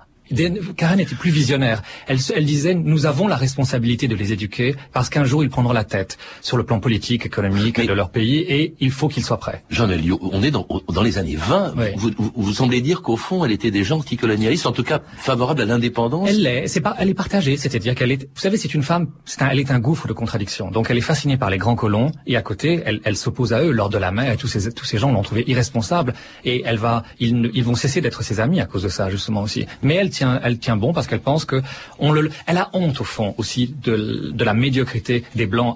Karen 0.76 1.00
était 1.00 1.14
plus 1.14 1.30
visionnaire. 1.30 1.82
Elle, 2.06 2.18
elle, 2.34 2.44
disait 2.44 2.74
nous 2.74 3.06
avons 3.06 3.28
la 3.28 3.36
responsabilité 3.36 4.08
de 4.08 4.14
les 4.14 4.32
éduquer 4.32 4.74
parce 4.92 5.08
qu'un 5.08 5.24
jour 5.24 5.42
ils 5.42 5.50
prendront 5.50 5.72
la 5.72 5.84
tête 5.84 6.18
sur 6.40 6.56
le 6.56 6.64
plan 6.64 6.80
politique, 6.80 7.26
économique 7.26 7.80
de 7.80 7.92
leur 7.92 8.10
pays 8.10 8.38
et 8.38 8.74
il 8.80 8.90
faut 8.90 9.08
qu'ils 9.08 9.24
soient 9.24 9.38
prêts. 9.38 9.62
Jean 9.70 9.88
Elio, 9.88 10.18
on 10.22 10.42
est 10.42 10.50
dans, 10.50 10.66
dans 10.92 11.02
les 11.02 11.18
années 11.18 11.36
20. 11.36 11.74
Vous, 11.96 12.10
vous, 12.34 12.52
semblez 12.52 12.80
dire 12.80 13.02
qu'au 13.02 13.16
fond 13.16 13.44
elle 13.44 13.52
était 13.52 13.70
déjà 13.70 13.94
anticolonialiste, 13.94 14.66
en 14.66 14.72
tout 14.72 14.82
cas 14.82 15.00
favorable 15.16 15.62
à 15.62 15.64
l'indépendance. 15.64 16.28
Elle 16.28 16.42
l'est. 16.42 16.66
C'est 16.68 16.80
pas. 16.80 16.96
Elle 16.98 17.10
est 17.10 17.14
partagée. 17.14 17.56
C'est-à-dire 17.56 17.94
qu'elle 17.94 18.12
est. 18.12 18.22
Vous 18.22 18.40
savez, 18.40 18.56
c'est 18.56 18.74
une 18.74 18.82
femme. 18.82 19.08
C'est 19.24 19.42
un, 19.42 19.48
elle 19.48 19.60
est 19.60 19.70
un 19.70 19.78
gouffre 19.78 20.08
de 20.08 20.12
contradictions. 20.12 20.70
Donc 20.70 20.90
elle 20.90 20.98
est 20.98 21.02
fascinée 21.02 21.36
par 21.36 21.50
les 21.50 21.58
grands 21.58 21.76
colons 21.76 22.12
et 22.26 22.36
à 22.36 22.42
côté 22.42 22.82
elle, 22.84 23.00
elle 23.04 23.16
s'oppose 23.16 23.52
à 23.52 23.62
eux 23.62 23.70
lors 23.70 23.90
de 23.90 23.98
la 23.98 24.10
mer 24.10 24.32
et 24.32 24.36
tous 24.36 24.48
ces 24.48 24.72
tous 24.72 24.84
ces 24.84 24.98
gens 24.98 25.12
l'ont 25.12 25.22
trouvée 25.22 25.44
irresponsable 25.46 26.14
et 26.44 26.62
elle 26.64 26.78
va. 26.78 27.04
Ils, 27.20 27.50
ils 27.54 27.64
vont 27.64 27.74
cesser 27.74 28.00
d'être 28.00 28.22
ses 28.22 28.40
amis 28.40 28.60
à 28.60 28.66
cause 28.66 28.82
de 28.82 28.88
ça 28.88 29.10
justement 29.10 29.42
aussi. 29.42 29.66
Mais 29.82 29.94
elle 29.94 30.10
tient. 30.16 30.40
Elle 30.42 30.58
tient 30.58 30.78
bon 30.84 30.92
parce 30.92 31.06
qu'elle 31.06 31.24
pense 31.32 31.44
que 31.44 31.58
on 31.98 32.10
le, 32.12 32.30
elle 32.46 32.58
a 32.64 32.70
honte 32.72 33.00
au 33.00 33.08
fond 33.16 33.34
aussi 33.40 33.74
de, 33.86 33.96
de 34.40 34.44
la 34.50 34.54
médiocrité 34.54 35.24
des 35.34 35.46
blancs 35.46 35.74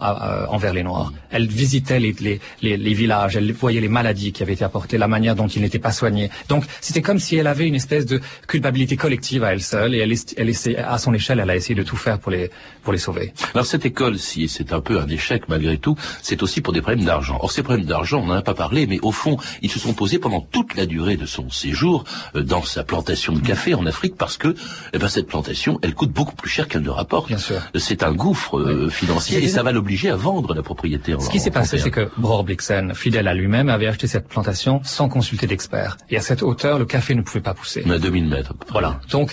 envers 0.57 0.75
les 0.79 0.83
noirs. 0.83 1.13
Elle 1.31 1.47
visitait 1.47 2.01
les, 2.01 2.15
les, 2.27 2.41
les, 2.63 2.77
les, 2.77 2.95
villages, 2.95 3.37
elle 3.37 3.53
voyait 3.53 3.81
les 3.81 3.95
maladies 4.01 4.33
qui 4.33 4.43
avaient 4.43 4.57
été 4.59 4.65
apportées, 4.65 4.99
la 4.99 5.09
manière 5.09 5.37
dont 5.37 5.47
ils 5.57 5.63
n'étaient 5.63 5.85
pas 5.89 5.93
soignés. 5.93 6.31
Donc 6.49 6.65
c'était 6.81 7.03
comme 7.03 7.19
si 7.19 7.37
elle 7.37 7.47
avait 7.47 7.69
une 7.73 7.75
espèce 7.83 8.07
de 8.07 8.21
culpabilité 8.47 8.97
collective 8.97 9.45
à 9.45 9.53
elle 9.53 9.63
seule 9.63 9.95
et 9.95 9.99
elle, 9.99 10.15
elle 10.37 10.49
essaie, 10.49 10.77
à 10.77 10.99
son 10.99 11.13
échelle, 11.15 11.41
elle 11.41 11.51
a 11.51 11.57
essayé 11.57 11.75
de 11.75 11.83
tout 11.91 11.97
faire 11.97 12.19
pour 12.19 12.33
les 12.33 12.51
pour 12.83 12.93
les 12.93 12.99
sauver. 12.99 13.33
Alors 13.55 13.67
cette 13.67 13.85
école, 13.85 14.19
si 14.19 14.49
c'est 14.49 14.73
un 14.73 14.81
peu 14.81 14.99
un 14.99 15.09
échec 15.09 15.49
malgré 15.49 15.77
tout, 15.79 15.97
c'est 16.23 16.43
aussi 16.43 16.61
pour 16.61 16.73
des 16.73 16.81
problèmes 16.81 17.05
d'argent. 17.05 17.39
Or 17.41 17.53
ces 17.53 17.63
problèmes 17.63 17.87
d'argent, 17.87 18.21
on 18.23 18.27
n'en 18.27 18.35
a 18.35 18.43
pas 18.43 18.55
parlé, 18.55 18.87
mais 18.87 18.99
au 19.03 19.13
fond, 19.13 19.37
ils 19.63 19.71
se 19.71 19.79
sont 19.79 19.93
posés 19.93 20.19
pendant 20.19 20.41
toute 20.41 20.75
la 20.77 20.87
durée 20.87 21.17
de 21.17 21.27
son 21.27 21.51
séjour 21.51 22.05
euh, 22.35 22.43
dans 22.43 22.63
sa 22.63 22.85
plantation 22.85 23.33
de 23.33 23.41
café 23.41 23.75
en 23.75 23.87
Afrique 23.87 24.17
parce 24.31 24.39
que 24.39 24.55
eh 24.93 24.99
ben, 24.99 25.09
cette 25.09 25.27
plantation, 25.27 25.81
elle 25.83 25.93
coûte 25.93 26.13
beaucoup 26.13 26.37
plus 26.37 26.49
cher 26.49 26.69
qu'elle 26.69 26.83
ne 26.83 26.91
rapporte. 26.91 27.33
C'est 27.75 28.05
un 28.05 28.13
gouffre 28.13 28.61
euh, 28.61 28.89
financier 28.89 29.43
et 29.43 29.49
ça 29.49 29.65
va 29.65 29.73
l'obliger 29.73 30.09
à 30.09 30.15
vendre 30.15 30.55
la 30.55 30.63
propriété. 30.63 31.17
Ce 31.19 31.29
qui 31.29 31.41
s'est 31.41 31.51
passé, 31.51 31.79
c'est 31.79 31.91
que 31.91 32.09
Bror 32.17 32.45
Blixen, 32.45 32.95
fidèle 32.95 33.27
à 33.27 33.35
lui-même, 33.35 33.69
avait 33.69 33.89
acheté 33.89 34.07
cette 34.07 34.29
plantation 34.29 34.81
sans 34.85 35.09
consulter 35.09 35.49
d'experts. 35.49 35.97
Et 36.11 36.17
à 36.17 36.21
cette 36.21 36.45
hauteur, 36.45 36.79
le 36.79 36.85
café 36.85 37.17
ne 37.17 37.23
pouvait 37.23 37.41
pas 37.41 37.55
pousser. 37.55 37.85
À 37.91 37.99
2000 37.99 38.29
mètres. 38.29 38.55
Voilà. 38.69 39.01
Donc, 39.11 39.33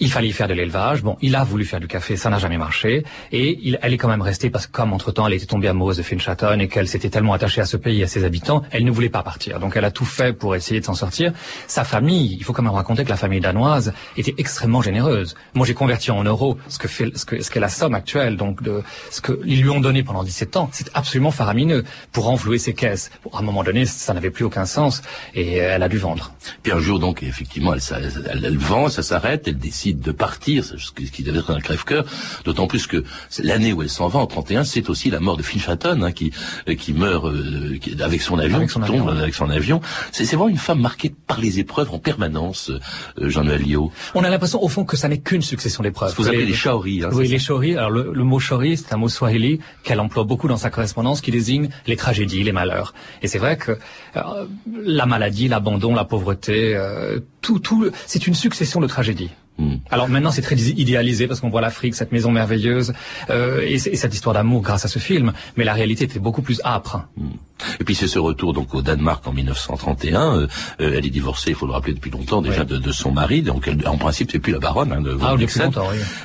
il 0.00 0.10
fallait 0.10 0.30
faire 0.30 0.48
de 0.48 0.54
l'élevage. 0.54 1.02
Bon, 1.02 1.16
il 1.20 1.34
a 1.36 1.44
voulu 1.44 1.64
faire 1.64 1.80
du 1.80 1.88
café, 1.88 2.16
ça 2.16 2.30
n'a 2.30 2.38
jamais 2.38 2.58
marché. 2.58 3.04
Et 3.32 3.58
il, 3.62 3.78
elle 3.82 3.92
est 3.92 3.96
quand 3.96 4.08
même 4.08 4.22
restée 4.22 4.50
parce 4.50 4.66
que 4.66 4.72
comme 4.72 4.92
entre-temps, 4.92 5.26
elle 5.26 5.34
était 5.34 5.46
tombée 5.46 5.68
amoureuse 5.68 5.96
de 5.96 6.02
Finchaton 6.02 6.58
et 6.60 6.68
qu'elle 6.68 6.88
s'était 6.88 7.10
tellement 7.10 7.32
attachée 7.32 7.60
à 7.60 7.66
ce 7.66 7.76
pays 7.76 8.02
à 8.02 8.06
ses 8.06 8.24
habitants, 8.24 8.62
elle 8.70 8.84
ne 8.84 8.90
voulait 8.90 9.08
pas 9.08 9.22
partir. 9.22 9.60
Donc, 9.60 9.76
elle 9.76 9.84
a 9.84 9.90
tout 9.90 10.04
fait 10.04 10.32
pour 10.32 10.54
essayer 10.54 10.80
de 10.80 10.84
s'en 10.84 10.94
sortir. 10.94 11.32
Sa 11.66 11.84
famille, 11.84 12.36
il 12.38 12.44
faut 12.44 12.52
quand 12.52 12.62
même 12.62 12.72
raconter 12.72 13.04
que 13.04 13.10
la 13.10 13.16
famille 13.16 13.40
danoise 13.40 13.92
était 14.16 14.34
extrêmement 14.38 14.82
généreuse. 14.82 15.34
Moi, 15.54 15.66
j'ai 15.66 15.74
converti 15.74 16.10
en 16.10 16.22
euros 16.24 16.58
ce 16.68 16.78
que 16.78 16.88
fait, 16.88 17.16
ce 17.16 17.24
que, 17.24 17.42
ce 17.42 17.50
qu'est 17.50 17.60
la 17.60 17.68
somme 17.68 17.94
actuelle, 17.94 18.36
donc 18.36 18.62
de 18.62 18.82
ce 19.10 19.20
que 19.20 19.40
ils 19.44 19.62
lui 19.62 19.70
ont 19.70 19.80
donné 19.80 20.02
pendant 20.02 20.22
17 20.22 20.56
ans. 20.56 20.68
C'est 20.72 20.90
absolument 20.94 21.30
faramineux 21.30 21.84
pour 22.12 22.24
renflouer 22.24 22.58
ses 22.58 22.74
caisses. 22.74 23.10
à 23.32 23.38
un 23.38 23.42
moment 23.42 23.64
donné, 23.64 23.86
ça 23.86 24.14
n'avait 24.14 24.30
plus 24.30 24.44
aucun 24.44 24.66
sens 24.66 25.02
et 25.34 25.56
elle 25.56 25.82
a 25.82 25.88
dû 25.88 25.98
vendre. 25.98 26.32
Puis 26.62 26.72
un 26.72 26.80
jour, 26.80 26.98
donc, 26.98 27.22
effectivement, 27.22 27.74
elle, 27.74 27.80
elle, 28.30 28.44
elle 28.44 28.58
vend, 28.58 28.88
ça 28.88 29.02
s'arrête, 29.02 29.48
elle 29.48 29.58
décide 29.58 29.87
de 29.94 30.12
partir, 30.12 30.64
ce 30.64 30.90
qui 30.92 31.22
devait 31.22 31.38
être 31.38 31.50
un 31.50 31.60
crève-cœur, 31.60 32.04
d'autant 32.44 32.66
plus 32.66 32.86
que 32.86 33.04
l'année 33.42 33.72
où 33.72 33.82
elle 33.82 33.90
s'en 33.90 34.08
va, 34.08 34.20
en 34.20 34.26
31, 34.26 34.64
c'est 34.64 34.88
aussi 34.90 35.10
la 35.10 35.20
mort 35.20 35.36
de 35.36 35.42
Phil 35.42 35.60
Chatton, 35.60 36.02
hein, 36.02 36.12
qui, 36.12 36.32
qui 36.78 36.92
meurt 36.92 37.26
euh, 37.26 37.78
avec 38.00 38.22
son 38.22 38.38
avion, 38.38 38.58
avec 38.58 38.70
son 38.70 38.80
tombe 38.80 39.08
avec 39.08 39.34
son 39.34 39.50
avion. 39.50 39.80
C'est 40.12 40.24
vraiment 40.26 40.48
une 40.48 40.56
femme 40.56 40.80
marquée 40.80 41.12
par 41.26 41.40
les 41.40 41.58
épreuves 41.58 41.92
en 41.92 41.98
permanence, 41.98 42.70
euh, 42.70 43.28
Jean-Noël 43.28 43.62
Liot. 43.62 43.92
On 44.14 44.24
a 44.24 44.30
l'impression, 44.30 44.62
au 44.62 44.68
fond, 44.68 44.84
que 44.84 44.96
ça 44.96 45.08
n'est 45.08 45.18
qu'une 45.18 45.42
succession 45.42 45.82
d'épreuves. 45.82 46.14
Vous 46.16 46.28
appelez 46.28 46.46
les 46.46 46.54
shaori. 46.54 47.04
Hein, 47.04 47.10
oui, 47.12 47.28
les 47.28 47.38
shaori. 47.38 47.76
Alors 47.76 47.90
le, 47.90 48.12
le 48.12 48.24
mot 48.24 48.38
shaori, 48.38 48.76
c'est 48.76 48.92
un 48.92 48.96
mot 48.96 49.08
swahili 49.08 49.60
qu'elle 49.82 50.00
emploie 50.00 50.24
beaucoup 50.24 50.48
dans 50.48 50.56
sa 50.56 50.70
correspondance, 50.70 51.20
qui 51.20 51.30
désigne 51.30 51.68
les 51.86 51.96
tragédies, 51.96 52.42
les 52.42 52.52
malheurs. 52.52 52.94
Et 53.22 53.28
c'est 53.28 53.38
vrai 53.38 53.56
que 53.56 53.72
euh, 54.16 54.46
la 54.82 55.06
maladie, 55.06 55.48
l'abandon, 55.48 55.94
la 55.94 56.04
pauvreté, 56.04 56.74
euh, 56.74 57.20
tout, 57.40 57.58
tout, 57.58 57.90
c'est 58.06 58.26
une 58.26 58.34
succession 58.34 58.80
de 58.80 58.86
tragédies. 58.86 59.30
Hmm. 59.58 59.76
Alors 59.90 60.08
maintenant 60.08 60.30
c'est 60.30 60.42
très 60.42 60.56
idéalisé 60.56 61.26
parce 61.26 61.40
qu'on 61.40 61.50
voit 61.50 61.60
l'Afrique, 61.60 61.96
cette 61.96 62.12
maison 62.12 62.30
merveilleuse 62.30 62.92
euh, 63.28 63.60
et, 63.66 63.78
cette 63.78 64.14
histoire 64.14 64.34
d'amour 64.34 64.62
grâce 64.62 64.84
à 64.84 64.88
ce 64.88 65.00
film, 65.00 65.32
mais 65.56 65.64
la 65.64 65.72
réalité 65.72 66.04
était 66.04 66.20
beaucoup 66.20 66.42
plus 66.42 66.60
âpre. 66.64 67.08
Hmm. 67.16 67.30
Et 67.80 67.84
puis 67.84 67.96
c'est 67.96 68.06
ce 68.06 68.20
retour 68.20 68.52
donc 68.52 68.72
au 68.74 68.82
Danemark 68.82 69.26
en 69.26 69.32
1931. 69.32 70.36
Euh, 70.36 70.46
euh, 70.80 70.94
elle 70.96 71.04
est 71.04 71.10
divorcée, 71.10 71.50
il 71.50 71.56
faut 71.56 71.66
le 71.66 71.72
rappeler 71.72 71.94
depuis 71.94 72.10
longtemps 72.10 72.40
déjà 72.40 72.64
de, 72.64 72.78
de, 72.78 72.92
son 72.92 73.10
mari, 73.10 73.42
donc 73.42 73.66
elle, 73.66 73.86
en 73.88 73.98
principe 73.98 74.30
c'est 74.30 74.38
plus 74.38 74.52
la 74.52 74.60
baronne 74.60 74.92
hein, 74.92 75.00
de 75.00 75.16
ah, 75.20 75.34
oui. 75.34 75.46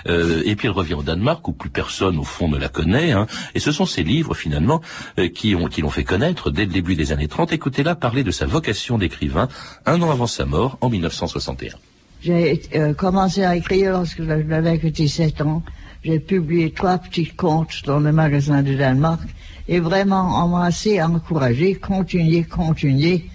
euh, 0.08 0.44
Et 0.46 0.56
puis 0.56 0.68
elle 0.68 0.74
revient 0.74 0.94
au 0.94 1.02
Danemark 1.04 1.48
où 1.48 1.54
plus 1.54 1.72
personne 1.72 2.20
au 2.20 2.24
fond 2.24 2.48
ne 2.48 2.58
la 2.58 2.70
connaît. 2.70 3.14
Hein, 3.14 3.26
et 3.56 3.60
ce 3.60 3.72
sont 3.72 3.88
ses 3.88 4.04
livres 4.04 4.36
finalement 4.36 4.82
euh, 5.18 5.28
qui 5.28 5.56
ont 5.56 5.68
qui 5.68 5.82
l'ont 5.82 5.90
fait 5.90 6.04
connaître 6.04 6.52
dès 6.52 6.66
le 6.66 6.72
début 6.72 6.96
des 6.96 7.12
années 7.12 7.28
30. 7.28 7.52
Écoutez-la 7.52 7.96
parler 7.96 8.24
de 8.24 8.32
sa 8.32 8.46
vocation 8.46 9.00
d'écrivain 9.00 9.48
un 9.88 10.02
an 10.04 10.12
avant 10.12 10.28
sa 10.28 10.46
mort 10.46 10.78
en 10.82 10.90
1961. 10.90 11.78
J'ai 12.24 12.62
euh, 12.76 12.94
commencé 12.94 13.44
à 13.44 13.58
écrire 13.58 13.92
lorsque 13.92 14.24
j'avais 14.24 14.78
que 14.78 14.88
17 14.88 15.42
ans. 15.42 15.62
J'ai 16.06 16.20
publié 16.20 16.72
trois 16.72 16.98
petits 16.98 17.28
contes 17.28 17.82
dans 17.86 18.00
le 18.00 18.14
magasin 18.14 18.62
de 18.62 18.76
Danemark 18.76 19.22
et 19.68 19.82
vraiment 19.82 20.46
on 20.46 20.48
m'a 20.48 20.68
assez 20.68 21.02
encouragé, 21.02 21.76
continuez, 21.76 22.44
continuez, 22.44 23.26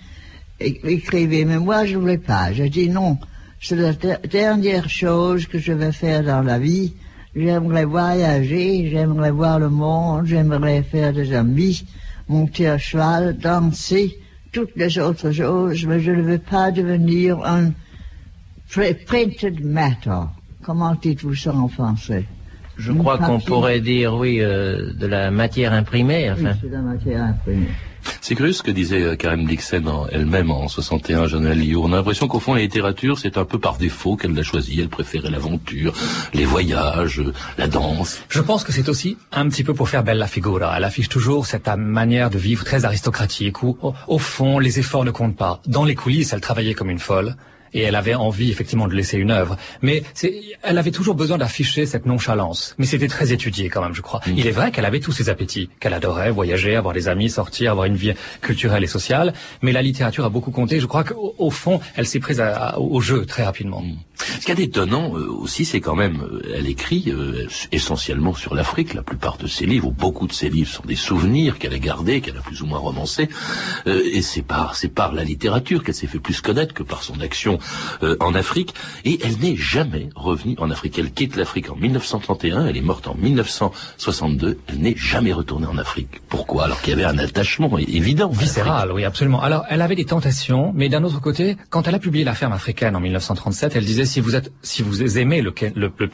écrivez. 0.58 1.44
Mais 1.44 1.58
moi 1.58 1.84
je 1.84 1.96
ne 1.96 2.00
voulais 2.00 2.16
pas. 2.16 2.50
J'ai 2.54 2.70
dit 2.70 2.88
non, 2.88 3.18
c'est 3.60 3.76
la 3.76 3.92
dernière 3.92 4.88
chose 4.88 5.46
que 5.46 5.58
je 5.58 5.74
vais 5.74 5.92
faire 5.92 6.24
dans 6.24 6.42
la 6.42 6.58
vie. 6.58 6.94
J'aimerais 7.36 7.84
voyager, 7.84 8.88
j'aimerais 8.90 9.32
voir 9.32 9.58
le 9.58 9.68
monde, 9.68 10.24
j'aimerais 10.24 10.82
faire 10.82 11.12
des 11.12 11.34
amis, 11.34 11.84
monter 12.26 12.68
à 12.68 12.78
cheval, 12.78 13.36
danser, 13.36 14.18
toutes 14.50 14.74
les 14.76 14.98
autres 14.98 15.30
choses, 15.30 15.84
mais 15.84 16.00
je 16.00 16.10
ne 16.10 16.22
veux 16.22 16.38
pas 16.38 16.70
devenir 16.70 17.44
un 17.44 17.72
printed 19.06 19.64
matter. 19.64 20.28
Comment 20.62 20.94
dites-vous 20.94 21.34
ça 21.34 21.54
en 21.54 21.68
français? 21.68 22.24
Je 22.76 22.92
crois 22.92 23.18
qu'on 23.18 23.40
pourrait 23.40 23.80
dire, 23.80 24.14
oui, 24.14 24.40
euh, 24.40 24.92
de 24.92 25.06
la 25.06 25.30
matière 25.30 25.72
imprimée. 25.72 26.30
Enfin. 26.30 26.52
Oui, 26.52 26.58
c'est 26.60 26.68
de 26.68 26.72
la 26.74 26.80
matière 26.80 27.22
imprimée. 27.24 27.68
C'est 28.20 28.36
curieux 28.36 28.52
ce 28.52 28.62
que 28.62 28.70
disait 28.70 29.02
euh, 29.02 29.16
Karen 29.16 29.44
Blixen 29.44 29.84
elle-même 30.12 30.50
en 30.50 30.68
61, 30.68 31.26
Jean-Noël 31.26 31.58
Liot. 31.58 31.82
On 31.82 31.92
a 31.92 31.96
l'impression 31.96 32.28
qu'au 32.28 32.38
fond, 32.38 32.54
la 32.54 32.60
littérature, 32.60 33.18
c'est 33.18 33.36
un 33.36 33.44
peu 33.44 33.58
par 33.58 33.78
défaut 33.78 34.16
qu'elle 34.16 34.34
l'a 34.34 34.44
choisi. 34.44 34.80
Elle 34.80 34.88
préférait 34.88 35.30
l'aventure, 35.30 35.92
les 36.32 36.44
voyages, 36.44 37.22
la 37.58 37.66
danse. 37.66 38.20
Je 38.28 38.40
pense 38.40 38.62
que 38.62 38.72
c'est 38.72 38.88
aussi 38.88 39.16
un 39.32 39.48
petit 39.48 39.64
peu 39.64 39.74
pour 39.74 39.88
faire 39.88 40.04
belle 40.04 40.18
la 40.18 40.28
figura. 40.28 40.74
Elle 40.76 40.84
affiche 40.84 41.08
toujours 41.08 41.46
cette 41.46 41.68
manière 41.68 42.30
de 42.30 42.38
vivre 42.38 42.64
très 42.64 42.84
aristocratique 42.84 43.62
où, 43.62 43.76
au 44.06 44.18
fond, 44.18 44.58
les 44.60 44.78
efforts 44.78 45.04
ne 45.04 45.10
comptent 45.10 45.36
pas. 45.36 45.60
Dans 45.66 45.84
les 45.84 45.96
coulisses, 45.96 46.32
elle 46.32 46.40
travaillait 46.40 46.74
comme 46.74 46.90
une 46.90 47.00
folle 47.00 47.34
et 47.74 47.82
elle 47.82 47.94
avait 47.94 48.14
envie 48.14 48.50
effectivement 48.50 48.88
de 48.88 48.94
laisser 48.94 49.18
une 49.18 49.30
œuvre. 49.30 49.56
Mais 49.82 50.02
elle 50.62 50.78
avait 50.78 50.90
toujours 50.90 51.14
besoin 51.14 51.38
d'afficher 51.38 51.86
cette 51.86 52.06
nonchalance. 52.06 52.74
Mais 52.78 52.86
c'était 52.86 53.08
très 53.08 53.32
étudié 53.32 53.68
quand 53.68 53.82
même, 53.82 53.94
je 53.94 54.02
crois. 54.02 54.20
Il 54.26 54.46
est 54.46 54.52
vrai 54.52 54.70
qu'elle 54.70 54.84
avait 54.84 55.00
tous 55.00 55.12
ses 55.12 55.28
appétits, 55.28 55.68
qu'elle 55.80 55.94
adorait 55.94 56.30
voyager, 56.30 56.76
avoir 56.76 56.94
des 56.94 57.08
amis, 57.08 57.30
sortir, 57.30 57.72
avoir 57.72 57.86
une 57.86 57.96
vie 57.96 58.12
culturelle 58.40 58.84
et 58.84 58.88
sociale. 58.88 59.34
Mais 59.62 59.72
la 59.72 59.82
littérature 59.82 60.24
a 60.24 60.30
beaucoup 60.30 60.50
compté. 60.50 60.80
Je 60.80 60.86
crois 60.86 61.04
qu'au 61.04 61.50
fond, 61.50 61.80
elle 61.96 62.06
s'est 62.06 62.20
prise 62.20 62.42
au 62.76 63.00
jeu 63.00 63.26
très 63.26 63.44
rapidement. 63.44 63.82
Ce 64.40 64.44
qui 64.44 64.52
est 64.52 64.58
étonnant 64.60 65.16
euh, 65.16 65.26
aussi, 65.30 65.64
c'est 65.64 65.80
quand 65.80 65.94
même, 65.94 66.20
euh, 66.22 66.54
elle 66.54 66.66
écrit 66.66 67.04
euh, 67.08 67.46
essentiellement 67.72 68.34
sur 68.34 68.54
l'Afrique. 68.54 68.94
La 68.94 69.02
plupart 69.02 69.36
de 69.38 69.46
ses 69.46 69.66
livres, 69.66 69.88
ou 69.88 69.92
beaucoup 69.92 70.26
de 70.26 70.32
ses 70.32 70.48
livres, 70.48 70.70
sont 70.70 70.82
des 70.84 70.96
souvenirs 70.96 71.58
qu'elle 71.58 71.74
a 71.74 71.78
gardés, 71.78 72.20
qu'elle 72.20 72.36
a 72.36 72.40
plus 72.40 72.62
ou 72.62 72.66
moins 72.66 72.78
romancés. 72.78 73.28
et 73.86 74.22
c'est 74.22 74.42
par, 74.42 74.76
c'est 74.76 74.88
par 74.88 75.12
la 75.12 75.24
littérature 75.24 75.82
qu'elle 75.82 75.94
s'est 75.94 76.06
fait 76.06 76.18
plus 76.18 76.40
connaître 76.40 76.74
que 76.74 76.82
par 76.82 77.02
son 77.02 77.20
action 77.20 77.57
en 78.20 78.34
Afrique. 78.34 78.74
Et 79.04 79.18
elle 79.24 79.38
n'est 79.38 79.56
jamais 79.56 80.08
revenue 80.14 80.56
en 80.58 80.70
Afrique. 80.70 80.98
Elle 80.98 81.12
quitte 81.12 81.36
l'Afrique 81.36 81.70
en 81.70 81.76
1931. 81.76 82.66
Elle 82.66 82.76
est 82.76 82.82
morte 82.82 83.08
en 83.08 83.14
1962. 83.14 84.58
Elle 84.68 84.78
n'est 84.78 84.96
jamais 84.96 85.32
retournée 85.32 85.66
en 85.66 85.78
Afrique. 85.78 86.20
Pourquoi? 86.28 86.64
Alors 86.64 86.80
qu'il 86.80 86.90
y 86.90 86.94
avait 86.94 87.04
un 87.04 87.18
attachement 87.18 87.76
évident. 87.78 88.28
Viscéral, 88.28 88.92
oui, 88.92 89.04
absolument. 89.04 89.40
Alors, 89.40 89.64
elle 89.68 89.82
avait 89.82 89.96
des 89.96 90.04
tentations, 90.04 90.72
mais 90.74 90.88
d'un 90.88 91.04
autre 91.04 91.20
côté, 91.20 91.56
quand 91.70 91.86
elle 91.88 91.94
a 91.94 91.98
publié 91.98 92.24
La 92.24 92.34
ferme 92.34 92.52
africaine 92.52 92.94
en 92.96 93.00
1937, 93.00 93.76
elle 93.76 93.84
disait 93.84 94.04
si 94.04 94.20
vous 94.20 94.34
êtes, 94.34 94.52
si 94.62 94.82
vous 94.82 95.18
aimez 95.18 95.42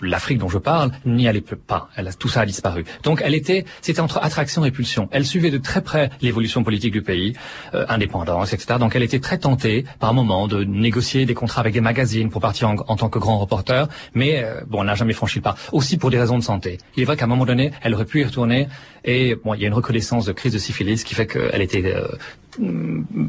l'Afrique 0.02 0.38
dont 0.38 0.48
je 0.48 0.58
parle, 0.58 0.92
n'y 1.04 1.26
allez 1.28 1.40
pas. 1.40 1.88
Tout 2.18 2.28
ça 2.28 2.42
a 2.42 2.46
disparu. 2.46 2.84
Donc 3.02 3.20
elle 3.24 3.34
était, 3.34 3.64
c'était 3.80 4.00
entre 4.00 4.18
attraction 4.22 4.64
et 4.64 4.70
pulsion. 4.70 5.08
Elle 5.10 5.26
suivait 5.26 5.50
de 5.50 5.58
très 5.58 5.82
près 5.82 6.10
l'évolution 6.20 6.62
politique 6.62 6.92
du 6.92 7.02
pays, 7.02 7.34
euh, 7.74 7.84
indépendance, 7.88 8.52
etc. 8.52 8.78
Donc 8.78 8.94
elle 8.94 9.02
était 9.02 9.20
très 9.20 9.38
tentée 9.38 9.84
par 9.98 10.14
moment 10.14 10.46
de 10.48 10.64
négocier 10.64 11.26
des 11.26 11.33
contrats 11.34 11.60
avec 11.60 11.74
des 11.74 11.80
magazines 11.80 12.30
pour 12.30 12.40
partir 12.40 12.68
en, 12.68 12.96
tant 12.96 13.08
que 13.08 13.18
grand 13.18 13.38
reporter, 13.38 13.88
mais 14.14 14.42
euh, 14.42 14.60
bon, 14.66 14.80
elle 14.80 14.86
n'a 14.86 14.94
jamais 14.94 15.12
franchi 15.12 15.38
le 15.38 15.42
pas. 15.42 15.56
Aussi 15.72 15.96
pour 15.96 16.10
des 16.10 16.18
raisons 16.18 16.38
de 16.38 16.42
santé. 16.42 16.78
Il 16.96 17.02
est 17.02 17.06
vrai 17.06 17.16
qu'à 17.16 17.24
un 17.24 17.28
moment 17.28 17.46
donné, 17.46 17.72
elle 17.82 17.94
aurait 17.94 18.04
pu 18.04 18.20
y 18.20 18.24
retourner 18.24 18.68
et 19.04 19.34
bon, 19.34 19.54
il 19.54 19.60
y 19.60 19.64
a 19.64 19.68
une 19.68 19.74
reconnaissance 19.74 20.24
de 20.24 20.32
crise 20.32 20.52
de 20.52 20.58
syphilis 20.58 21.04
qui 21.04 21.14
fait 21.14 21.26
qu'elle 21.26 21.60
était 21.60 21.84
euh, 21.84 22.08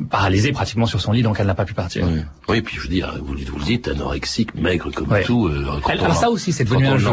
paralysée 0.10 0.52
pratiquement 0.52 0.86
sur 0.86 1.02
son 1.02 1.12
lit, 1.12 1.22
donc 1.22 1.38
elle 1.40 1.48
n'a 1.48 1.56
pas 1.56 1.66
pu 1.66 1.74
partir. 1.74 2.08
Oui, 2.48 2.62
puis 2.62 2.78
je 2.78 2.82
veux 2.82 2.88
dire, 2.88 3.18
vous, 3.22 3.36
vous 3.36 3.60
le 3.60 3.66
dites, 3.66 3.88
anorexique, 3.88 4.56
maigre 4.56 4.92
comme 4.92 5.14
tout. 5.26 5.48
Euh, 5.48 5.66
alors 5.86 6.16
ça 6.16 6.30
aussi, 6.30 6.52
c'est 6.52 6.64
devenu 6.64 6.88
un 6.88 6.98
jeu. 6.98 7.10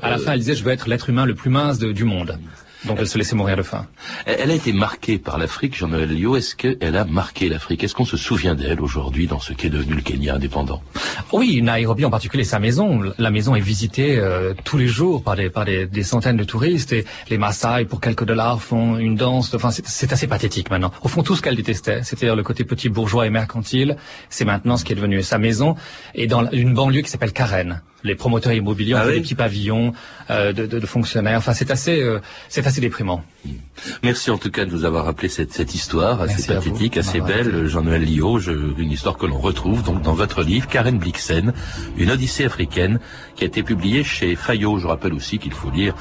À 0.00 0.10
la 0.10 0.18
fin, 0.18 0.32
elle 0.32 0.40
disait, 0.40 0.54
je 0.54 0.64
veux 0.64 0.72
être 0.72 0.88
l'être 0.88 1.08
humain 1.08 1.26
le 1.26 1.34
plus 1.34 1.50
mince 1.50 1.78
du 1.78 2.04
monde. 2.04 2.38
Donc 2.84 2.98
elle 3.00 3.08
se 3.08 3.16
laissait 3.16 3.36
mourir 3.36 3.56
de 3.56 3.62
faim. 3.62 3.86
Elle 4.26 4.50
a 4.50 4.54
été 4.54 4.72
marquée 4.72 5.18
par 5.18 5.38
l'Afrique, 5.38 5.76
Jean-Noël 5.76 6.10
Lio. 6.10 6.36
Est-ce 6.36 6.56
qu'elle 6.56 6.96
a 6.96 7.04
marqué 7.04 7.48
l'Afrique? 7.48 7.84
Est-ce 7.84 7.94
qu'on 7.94 8.04
se 8.04 8.16
souvient 8.16 8.54
d'elle 8.54 8.80
aujourd'hui 8.80 9.26
dans 9.26 9.38
ce 9.38 9.52
qu'est 9.52 9.68
devenu 9.68 9.94
le 9.94 10.02
Kenya 10.02 10.34
indépendant? 10.34 10.82
Oui, 11.32 11.62
Nairobi 11.62 12.04
en 12.04 12.10
particulier, 12.10 12.44
sa 12.44 12.58
maison. 12.58 13.00
La 13.18 13.30
maison 13.30 13.54
est 13.54 13.60
visitée 13.60 14.18
euh, 14.18 14.54
tous 14.64 14.78
les 14.78 14.88
jours 14.88 15.22
par 15.22 15.36
des 15.36 15.48
par 15.48 15.64
des, 15.64 16.02
centaines 16.02 16.36
de 16.36 16.44
touristes 16.44 16.92
et 16.92 17.04
les 17.30 17.38
Maasai 17.38 17.84
pour 17.88 18.00
quelques 18.00 18.24
dollars 18.24 18.60
font 18.60 18.98
une 18.98 19.14
danse. 19.14 19.54
Enfin, 19.54 19.70
c'est 19.70 20.12
assez 20.12 20.26
pathétique 20.26 20.70
maintenant. 20.70 20.92
Au 21.02 21.08
fond, 21.08 21.22
tout 21.22 21.36
ce 21.36 21.42
qu'elle 21.42 21.56
détestait, 21.56 22.02
c'était 22.02 22.34
le 22.34 22.42
côté 22.42 22.64
petit 22.64 22.88
bourgeois 22.88 23.26
et 23.26 23.30
mercantile. 23.30 23.96
C'est 24.28 24.44
maintenant 24.44 24.76
ce 24.76 24.84
qui 24.84 24.92
est 24.92 24.96
devenu 24.96 25.22
sa 25.22 25.38
maison 25.38 25.76
et 26.14 26.26
dans 26.26 26.50
une 26.50 26.74
banlieue 26.74 27.02
qui 27.02 27.10
s'appelle 27.10 27.32
Karen 27.32 27.82
les 28.04 28.14
promoteurs 28.14 28.52
immobiliers 28.52 28.94
ont 28.94 28.98
ah 29.00 29.06
fait 29.06 29.14
des 29.14 29.20
petits 29.20 29.34
pavillons 29.34 29.92
euh, 30.30 30.52
de, 30.52 30.66
de, 30.66 30.86
fonctionnaires. 30.86 31.38
Enfin, 31.38 31.54
c'est 31.54 31.70
assez, 31.70 32.00
euh, 32.00 32.20
c'est 32.48 32.66
assez 32.66 32.80
déprimant. 32.80 33.22
Merci 34.02 34.30
en 34.30 34.38
tout 34.38 34.50
cas 34.50 34.64
de 34.64 34.70
nous 34.70 34.84
avoir 34.84 35.04
rappelé 35.04 35.28
cette, 35.28 35.52
cette 35.52 35.74
histoire 35.74 36.20
assez 36.22 36.46
pathétique, 36.52 36.96
assez 36.96 37.20
belle, 37.20 37.66
Jean-Noël 37.66 38.02
Lio, 38.02 38.38
une 38.40 38.90
histoire 38.90 39.16
que 39.16 39.26
l'on 39.26 39.38
retrouve 39.38 39.82
donc 39.82 40.02
dans 40.02 40.14
votre 40.14 40.42
livre, 40.42 40.68
Karen 40.68 40.98
Blixen, 40.98 41.52
une 41.96 42.10
Odyssée 42.10 42.44
africaine, 42.44 43.00
qui 43.34 43.44
a 43.44 43.46
été 43.46 43.62
publiée 43.62 44.04
chez 44.04 44.36
Fayot. 44.36 44.78
Je 44.78 44.86
rappelle 44.86 45.12
aussi 45.14 45.38
qu'il 45.38 45.52
faut 45.52 45.70
lire 45.70 45.94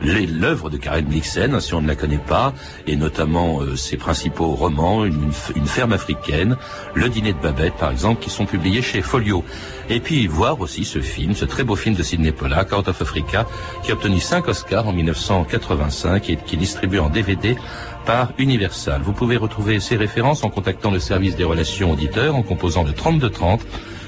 l'œuvre 0.00 0.70
de 0.70 0.76
Karen 0.76 1.04
Blixen, 1.04 1.60
si 1.60 1.74
on 1.74 1.82
ne 1.82 1.88
la 1.88 1.96
connaît 1.96 2.18
pas, 2.18 2.52
et 2.86 2.96
notamment 2.96 3.60
euh, 3.60 3.76
ses 3.76 3.96
principaux 3.96 4.54
romans, 4.54 5.04
une, 5.04 5.30
une, 5.56 5.66
ferme 5.66 5.92
africaine, 5.92 6.56
Le 6.94 7.08
dîner 7.08 7.32
de 7.32 7.38
Babette 7.38 7.74
par 7.74 7.90
exemple, 7.90 8.22
qui 8.22 8.30
sont 8.30 8.46
publiés 8.46 8.82
chez 8.82 9.02
Folio. 9.02 9.44
Et 9.88 10.00
puis 10.00 10.26
voir 10.26 10.60
aussi 10.60 10.84
ce 10.84 11.00
film, 11.00 11.34
ce 11.34 11.44
très 11.44 11.64
beau 11.64 11.76
film 11.76 11.94
de 11.94 12.02
Sidney 12.02 12.32
Pollack, 12.32 12.72
Out 12.72 12.88
of 12.88 13.02
Africa, 13.02 13.46
qui 13.82 13.90
a 13.90 13.94
obtenu 13.94 14.20
5 14.20 14.48
Oscars 14.48 14.88
en 14.88 14.92
1985 14.92 16.30
et 16.30 16.36
qui 16.36 16.56
est 16.56 16.58
distribué 16.58 16.98
en 16.98 17.10
DVD 17.10 17.56
par 18.04 18.32
Universal. 18.38 19.02
Vous 19.02 19.12
pouvez 19.12 19.36
retrouver 19.36 19.80
ces 19.80 19.96
références 19.96 20.44
en 20.44 20.50
contactant 20.50 20.90
le 20.90 20.98
service 20.98 21.36
des 21.36 21.44
relations 21.44 21.90
auditeurs 21.90 22.34
en 22.34 22.42
composant 22.42 22.84
le 22.84 22.92
3230, 22.92 23.60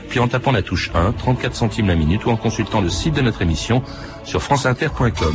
puis 0.08 0.20
en 0.20 0.28
tapant 0.28 0.52
la 0.52 0.62
touche 0.62 0.90
1, 0.94 1.12
34 1.12 1.54
centimes 1.54 1.88
la 1.88 1.96
minute, 1.96 2.24
ou 2.26 2.30
en 2.30 2.36
consultant 2.36 2.80
le 2.80 2.88
site 2.88 3.14
de 3.14 3.22
notre 3.22 3.42
émission 3.42 3.82
sur 4.24 4.42
franceinter.com. 4.42 5.34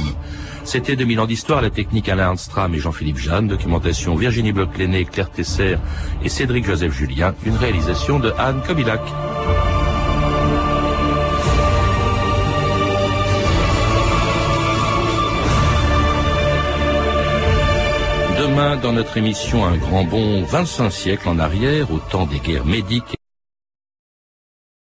C'était 0.63 0.95
2000 0.95 1.19
ans 1.19 1.25
d'histoire, 1.25 1.61
la 1.61 1.69
technique 1.69 2.09
Alain 2.09 2.27
Arnstram 2.27 2.73
et 2.75 2.79
Jean-Philippe 2.79 3.17
Jeanne, 3.17 3.47
documentation 3.47 4.15
Virginie 4.15 4.51
Bloch-Léné, 4.51 5.05
Claire 5.05 5.31
Tesser 5.31 5.77
et 6.23 6.29
Cédric 6.29 6.65
Joseph 6.65 6.93
Julien, 6.93 7.33
une 7.43 7.55
réalisation 7.55 8.19
de 8.19 8.31
Anne 8.37 8.61
Kobilac. 8.67 9.01
Demain, 18.39 18.77
dans 18.77 18.93
notre 18.93 19.17
émission, 19.17 19.65
un 19.65 19.75
grand 19.75 20.03
bond 20.03 20.43
25 20.43 20.91
siècles 20.91 21.29
en 21.29 21.39
arrière, 21.39 21.91
au 21.91 21.97
temps 21.97 22.25
des 22.25 22.39
guerres 22.39 22.65
médiques 22.65 23.18